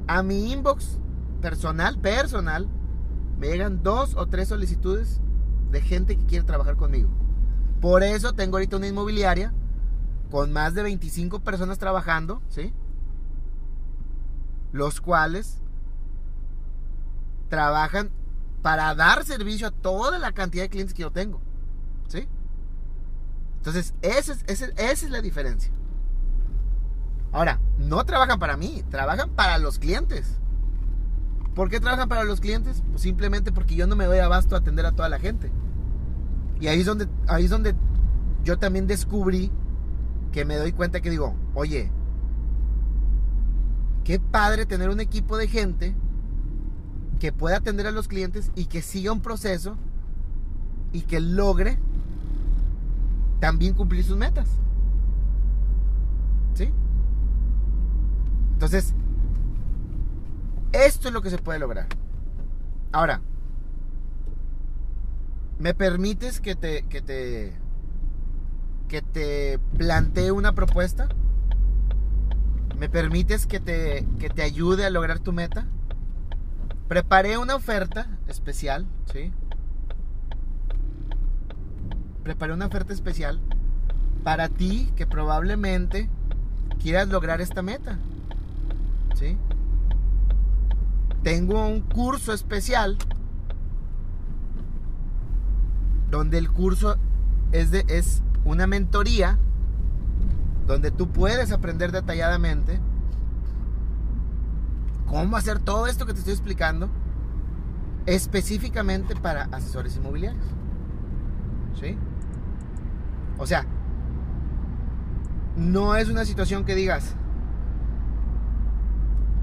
A 0.07 0.23
mi 0.23 0.53
inbox 0.53 0.99
personal, 1.41 1.99
personal, 1.99 2.69
me 3.39 3.49
llegan 3.49 3.83
dos 3.83 4.15
o 4.15 4.27
tres 4.27 4.49
solicitudes 4.49 5.21
de 5.71 5.81
gente 5.81 6.17
que 6.17 6.27
quiere 6.27 6.45
trabajar 6.45 6.77
conmigo. 6.77 7.11
Por 7.81 8.03
eso 8.03 8.33
tengo 8.33 8.57
ahorita 8.57 8.77
una 8.77 8.89
inmobiliaria 8.89 9.53
con 10.31 10.53
más 10.53 10.75
de 10.75 10.83
25 10.83 11.41
personas 11.41 11.79
trabajando, 11.79 12.43
¿sí? 12.49 12.73
Los 14.77 15.01
cuales 15.01 15.63
trabajan 17.49 18.11
para 18.61 18.95
dar 18.95 19.25
servicio 19.25 19.69
a 19.69 19.71
toda 19.71 20.19
la 20.19 20.33
cantidad 20.33 20.65
de 20.65 20.69
clientes 20.69 20.93
que 20.93 21.01
yo 21.01 21.11
tengo, 21.11 21.41
¿sí? 22.09 22.29
Entonces, 23.57 23.95
esa 24.03 24.35
es, 24.35 24.45
esa 24.47 24.73
es 24.77 25.11
la 25.11 25.23
diferencia. 25.23 25.73
Ahora, 27.33 27.59
no 27.79 28.05
trabajan 28.05 28.39
para 28.39 28.59
mí, 28.59 28.85
trabajan 28.91 29.31
para 29.31 29.57
los 29.57 29.79
clientes. 29.79 30.39
¿Por 31.55 31.71
qué 31.71 31.81
trabajan 31.81 32.11
para 32.11 32.25
los 32.25 32.43
clientes? 32.43 32.83
Pues 32.91 33.01
simplemente 33.01 33.53
porque 33.53 33.77
yo 33.77 33.87
no 33.87 33.97
me 33.97 34.05
doy 34.05 34.19
abasto 34.19 34.57
a 34.57 34.59
atender 34.59 34.85
a 34.85 34.93
toda 34.93 35.09
la 35.09 35.19
gente. 35.19 35.51
Y 36.61 36.67
ahí 36.67 36.81
es 36.81 36.87
donde, 36.87 37.09
ahí 37.29 37.45
es 37.45 37.51
donde 37.51 37.75
yo 38.45 38.59
también 38.59 38.87
descubrí 38.87 39.51
que 40.33 40.45
me 40.45 40.57
doy 40.57 40.73
cuenta 40.73 41.01
que 41.01 41.09
digo, 41.09 41.35
oye, 41.55 41.91
qué 44.07 44.21
padre 44.21 44.67
tener 44.67 44.89
un 44.89 45.01
equipo 45.01 45.37
de 45.37 45.49
gente 45.49 45.93
que 47.19 47.33
pueda 47.33 47.57
atender 47.57 47.89
a 47.89 47.91
los 47.91 48.07
clientes 48.07 48.53
y 48.55 48.67
que 48.67 48.81
siga 48.81 49.11
un 49.11 49.21
proceso 49.21 49.77
y 50.93 51.01
que 51.01 51.19
logre 51.19 51.77
también 53.41 53.75
cumplir 53.75 54.05
sus 54.05 54.17
metas. 54.17 54.47
¿Sí? 56.55 56.71
Entonces, 58.53 58.95
esto 60.71 61.09
es 61.09 61.15
lo 61.15 61.21
que 61.21 61.31
se 61.31 61.39
puede 61.39 61.59
lograr. 61.59 61.89
Ahora, 62.93 63.23
¿me 65.59 65.75
permites 65.75 66.41
que 66.41 66.55
te, 66.55 66.85
que 66.85 67.03
te, 67.03 67.55
que 68.87 69.03
te 69.03 69.59
plantee 69.77 70.31
una 70.31 70.55
propuesta? 70.55 71.09
¿Me 72.79 72.89
permites 72.89 73.47
que 73.47 73.59
te, 73.59 74.07
que 74.19 74.29
te 74.29 74.43
ayude 74.43 74.85
a 74.85 74.91
lograr 74.91 75.19
tu 75.19 75.33
meta? 75.33 75.67
Preparé 76.89 77.39
una 77.39 77.57
oferta 77.57 78.07
especial, 78.29 78.87
¿sí? 79.13 79.33
Preparé 82.23 82.53
una 82.53 82.67
oferta 82.67 82.93
especial 82.93 83.41
para 84.23 84.49
ti 84.49 84.93
que 84.97 85.07
probablemente 85.07 86.11
quieras 86.83 87.09
lograr 87.09 87.41
esta 87.41 87.63
meta. 87.63 87.99
¿Sí? 89.15 89.39
Tengo 91.23 91.67
un 91.67 91.81
curso 91.81 92.33
especial 92.33 92.99
donde 96.11 96.39
el 96.39 96.51
curso 96.51 96.97
es, 97.53 97.71
de, 97.71 97.85
es 97.89 98.23
una 98.45 98.67
mentoría 98.67 99.39
donde 100.67 100.91
tú 100.91 101.09
puedes 101.09 101.53
aprender 101.53 101.93
detalladamente 101.93 102.81
cómo 105.07 105.37
hacer 105.37 105.61
todo 105.61 105.87
esto 105.87 106.07
que 106.07 106.13
te 106.13 106.19
estoy 106.19 106.35
explicando 106.35 106.89
específicamente 108.07 109.15
para 109.17 109.45
asesores 109.45 109.97
inmobiliarios. 109.97 110.45
¿Sí? 111.81 111.97
O 113.39 113.47
sea, 113.47 113.67
no 115.57 115.95
es 115.97 116.09
una 116.09 116.25
situación 116.25 116.65
que 116.65 116.75
digas, 116.75 117.15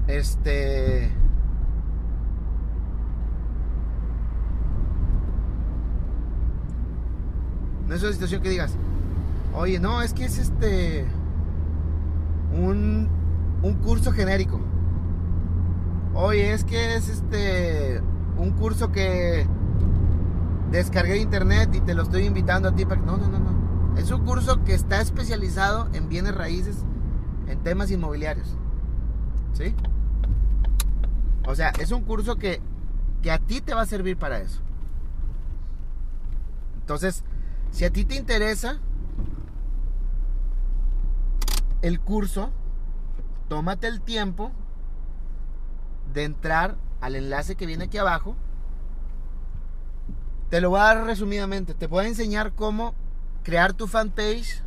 este... 0.06 1.12
No 7.86 7.94
es 7.94 8.02
una 8.02 8.12
situación 8.12 8.42
que 8.42 8.48
digas, 8.48 8.76
oye, 9.54 9.80
no, 9.80 10.02
es 10.02 10.12
que 10.12 10.24
es 10.24 10.38
este... 10.38 11.06
Un, 12.52 13.08
un 13.62 13.74
curso 13.74 14.12
genérico. 14.12 14.60
Oye, 16.14 16.52
es 16.52 16.64
que 16.64 16.94
es 16.94 17.08
este 17.08 18.00
un 18.36 18.52
curso 18.52 18.92
que 18.92 19.46
descargué 20.70 21.14
de 21.14 21.20
internet 21.20 21.74
y 21.74 21.80
te 21.80 21.94
lo 21.94 22.02
estoy 22.02 22.24
invitando 22.24 22.68
a 22.68 22.74
ti 22.74 22.84
para 22.84 23.00
no, 23.00 23.16
no, 23.16 23.28
no, 23.28 23.38
no. 23.38 23.98
Es 23.98 24.10
un 24.10 24.24
curso 24.24 24.64
que 24.64 24.74
está 24.74 25.00
especializado 25.00 25.88
en 25.92 26.08
bienes 26.08 26.34
raíces, 26.34 26.84
en 27.48 27.58
temas 27.62 27.90
inmobiliarios. 27.90 28.56
¿Sí? 29.52 29.74
O 31.46 31.54
sea, 31.54 31.70
es 31.78 31.90
un 31.92 32.02
curso 32.02 32.36
que, 32.36 32.60
que 33.22 33.30
a 33.30 33.38
ti 33.38 33.60
te 33.60 33.74
va 33.74 33.82
a 33.82 33.86
servir 33.86 34.16
para 34.16 34.40
eso. 34.40 34.60
Entonces, 36.80 37.24
si 37.70 37.84
a 37.84 37.90
ti 37.90 38.04
te 38.04 38.16
interesa 38.16 38.78
el 41.84 42.00
curso, 42.00 42.50
tómate 43.48 43.86
el 43.88 44.00
tiempo 44.00 44.52
de 46.14 46.24
entrar 46.24 46.76
al 47.02 47.14
enlace 47.14 47.56
que 47.56 47.66
viene 47.66 47.84
aquí 47.84 47.98
abajo. 47.98 48.36
Te 50.48 50.62
lo 50.62 50.70
voy 50.70 50.80
a 50.80 50.84
dar 50.84 51.04
resumidamente. 51.04 51.74
Te 51.74 51.86
voy 51.86 52.06
a 52.06 52.08
enseñar 52.08 52.54
cómo 52.54 52.94
crear 53.42 53.74
tu 53.74 53.86
fanpage, 53.86 54.62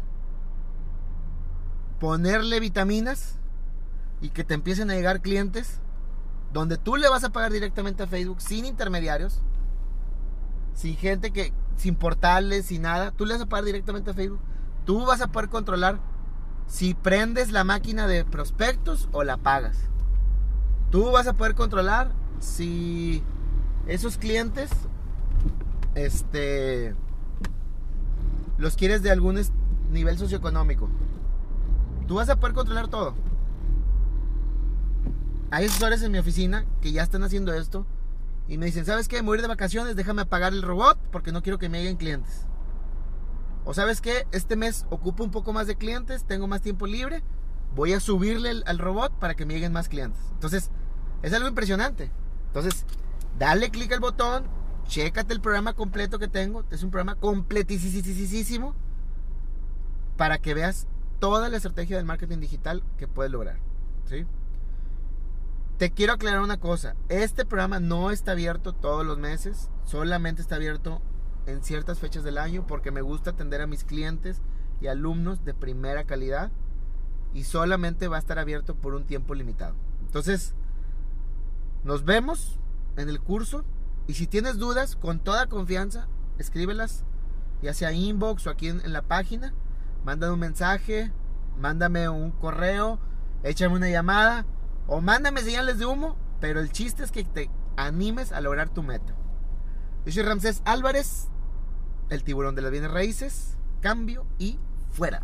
ponerle 1.99 2.59
vitaminas 2.59 3.39
y 4.21 4.29
que 4.29 4.43
te 4.43 4.53
empiecen 4.53 4.91
a 4.91 4.93
llegar 4.93 5.21
clientes 5.21 5.79
donde 6.53 6.77
tú 6.77 6.97
le 6.97 7.09
vas 7.09 7.23
a 7.23 7.31
pagar 7.31 7.51
directamente 7.51 8.03
a 8.03 8.07
Facebook 8.07 8.41
sin 8.41 8.63
intermediarios, 8.63 9.41
sin 10.75 10.95
gente 10.95 11.31
que, 11.31 11.51
sin 11.77 11.95
portales, 11.95 12.67
sin 12.67 12.83
nada. 12.83 13.09
Tú 13.09 13.25
le 13.25 13.33
vas 13.33 13.41
a 13.41 13.47
pagar 13.47 13.65
directamente 13.65 14.11
a 14.11 14.13
Facebook 14.13 14.41
Tú 14.87 15.05
vas 15.05 15.19
a 15.19 15.27
poder 15.27 15.49
controlar 15.49 15.99
si 16.67 16.93
prendes 16.93 17.51
la 17.51 17.63
máquina 17.63 18.07
de 18.07 18.25
prospectos 18.25 19.09
o 19.11 19.23
la 19.23 19.33
apagas. 19.33 19.77
Tú 20.91 21.11
vas 21.11 21.27
a 21.27 21.33
poder 21.33 21.55
controlar 21.55 22.11
si 22.39 23.23
esos 23.87 24.17
clientes 24.17 24.69
este 25.95 26.93
los 28.57 28.75
quieres 28.75 29.01
de 29.01 29.11
algún 29.11 29.39
nivel 29.91 30.17
socioeconómico. 30.17 30.89
Tú 32.07 32.15
vas 32.15 32.29
a 32.29 32.37
poder 32.37 32.53
controlar 32.55 32.87
todo. 32.87 33.15
Hay 35.51 35.65
asesores 35.65 36.01
en 36.03 36.11
mi 36.11 36.17
oficina 36.17 36.65
que 36.81 36.91
ya 36.91 37.03
están 37.03 37.23
haciendo 37.23 37.53
esto 37.53 37.85
y 38.47 38.57
me 38.57 38.65
dicen, 38.65 38.85
¿sabes 38.85 39.07
qué? 39.07 39.21
Me 39.21 39.27
voy 39.27 39.35
a 39.35 39.37
ir 39.37 39.41
de 39.43 39.47
vacaciones, 39.47 39.95
déjame 39.95 40.23
apagar 40.23 40.53
el 40.53 40.61
robot 40.61 40.97
porque 41.11 41.31
no 41.31 41.41
quiero 41.41 41.57
que 41.57 41.69
me 41.69 41.79
lleguen 41.79 41.97
clientes. 41.97 42.46
O 43.69 43.73
sabes 43.73 43.99
qué, 43.99 44.25
este 44.31 44.55
mes 44.55 44.85
ocupo 44.89 45.25
un 45.25 45.29
poco 45.29 45.51
más 45.51 45.67
de 45.67 45.75
clientes, 45.75 46.23
tengo 46.23 46.47
más 46.47 46.61
tiempo 46.61 46.87
libre, 46.87 47.21
voy 47.75 47.91
a 47.91 47.99
subirle 47.99 48.63
al 48.65 48.79
robot 48.79 49.11
para 49.19 49.35
que 49.35 49.45
me 49.45 49.55
lleguen 49.55 49.73
más 49.73 49.89
clientes. 49.89 50.21
Entonces, 50.31 50.71
es 51.21 51.33
algo 51.33 51.49
impresionante. 51.49 52.09
Entonces, 52.45 52.85
dale 53.37 53.69
clic 53.69 53.91
al 53.91 53.99
botón, 53.99 54.45
chécate 54.87 55.33
el 55.33 55.41
programa 55.41 55.73
completo 55.73 56.17
que 56.17 56.29
tengo. 56.29 56.63
Es 56.71 56.81
un 56.81 56.91
programa 56.91 57.15
completísimo 57.15 58.73
para 60.15 60.37
que 60.37 60.53
veas 60.53 60.87
toda 61.19 61.49
la 61.49 61.57
estrategia 61.57 61.97
del 61.97 62.05
marketing 62.05 62.39
digital 62.39 62.83
que 62.97 63.09
puedes 63.09 63.33
lograr. 63.33 63.57
¿sí? 64.05 64.25
Te 65.77 65.91
quiero 65.91 66.13
aclarar 66.13 66.39
una 66.39 66.57
cosa. 66.57 66.95
Este 67.09 67.45
programa 67.45 67.81
no 67.81 68.11
está 68.11 68.31
abierto 68.31 68.71
todos 68.71 69.05
los 69.05 69.17
meses. 69.17 69.69
Solamente 69.83 70.41
está 70.41 70.55
abierto 70.55 71.01
en 71.47 71.63
ciertas 71.63 71.99
fechas 71.99 72.23
del 72.23 72.37
año 72.37 72.67
porque 72.67 72.91
me 72.91 73.01
gusta 73.01 73.31
atender 73.31 73.61
a 73.61 73.67
mis 73.67 73.83
clientes 73.83 74.41
y 74.79 74.87
alumnos 74.87 75.43
de 75.43 75.55
primera 75.55 76.03
calidad. 76.03 76.51
Y 77.33 77.43
solamente 77.43 78.07
va 78.07 78.17
a 78.17 78.19
estar 78.19 78.37
abierto 78.37 78.75
por 78.75 78.93
un 78.93 79.05
tiempo 79.05 79.33
limitado. 79.33 79.75
Entonces, 80.01 80.53
nos 81.83 82.05
vemos 82.05 82.59
en 82.97 83.09
el 83.09 83.19
curso. 83.19 83.63
Y 84.07 84.13
si 84.13 84.27
tienes 84.27 84.57
dudas, 84.57 84.95
con 84.95 85.19
toda 85.19 85.47
confianza, 85.47 86.07
escríbelas, 86.37 87.03
ya 87.61 87.73
sea 87.73 87.91
inbox 87.91 88.47
o 88.47 88.49
aquí 88.49 88.67
en, 88.67 88.93
la 88.93 89.01
página. 89.01 89.53
Mándame 90.05 90.33
un 90.33 90.39
mensaje, 90.39 91.11
mándame 91.59 92.07
un 92.09 92.31
correo, 92.31 92.99
échame 93.43 93.75
una 93.75 93.89
llamada 93.89 94.45
o 94.87 95.01
mándame 95.01 95.41
señales 95.41 95.79
de 95.79 95.85
humo, 95.85 96.15
pero 96.39 96.59
el 96.59 96.71
chiste 96.71 97.03
es 97.03 97.11
que 97.11 97.23
te 97.23 97.49
animes 97.75 98.31
a 98.31 98.41
lograr 98.41 98.69
tu 98.69 98.83
meta. 98.83 99.13
Yo 100.05 100.13
soy 100.13 100.23
Ramsés 100.23 100.61
Álvarez, 100.63 101.27
el 102.09 102.23
tiburón 102.23 102.55
de 102.55 102.61
las 102.61 102.71
bienes 102.71 102.91
raíces, 102.91 103.57
cambio 103.81 104.25
y 104.37 104.59
fuera. 104.91 105.23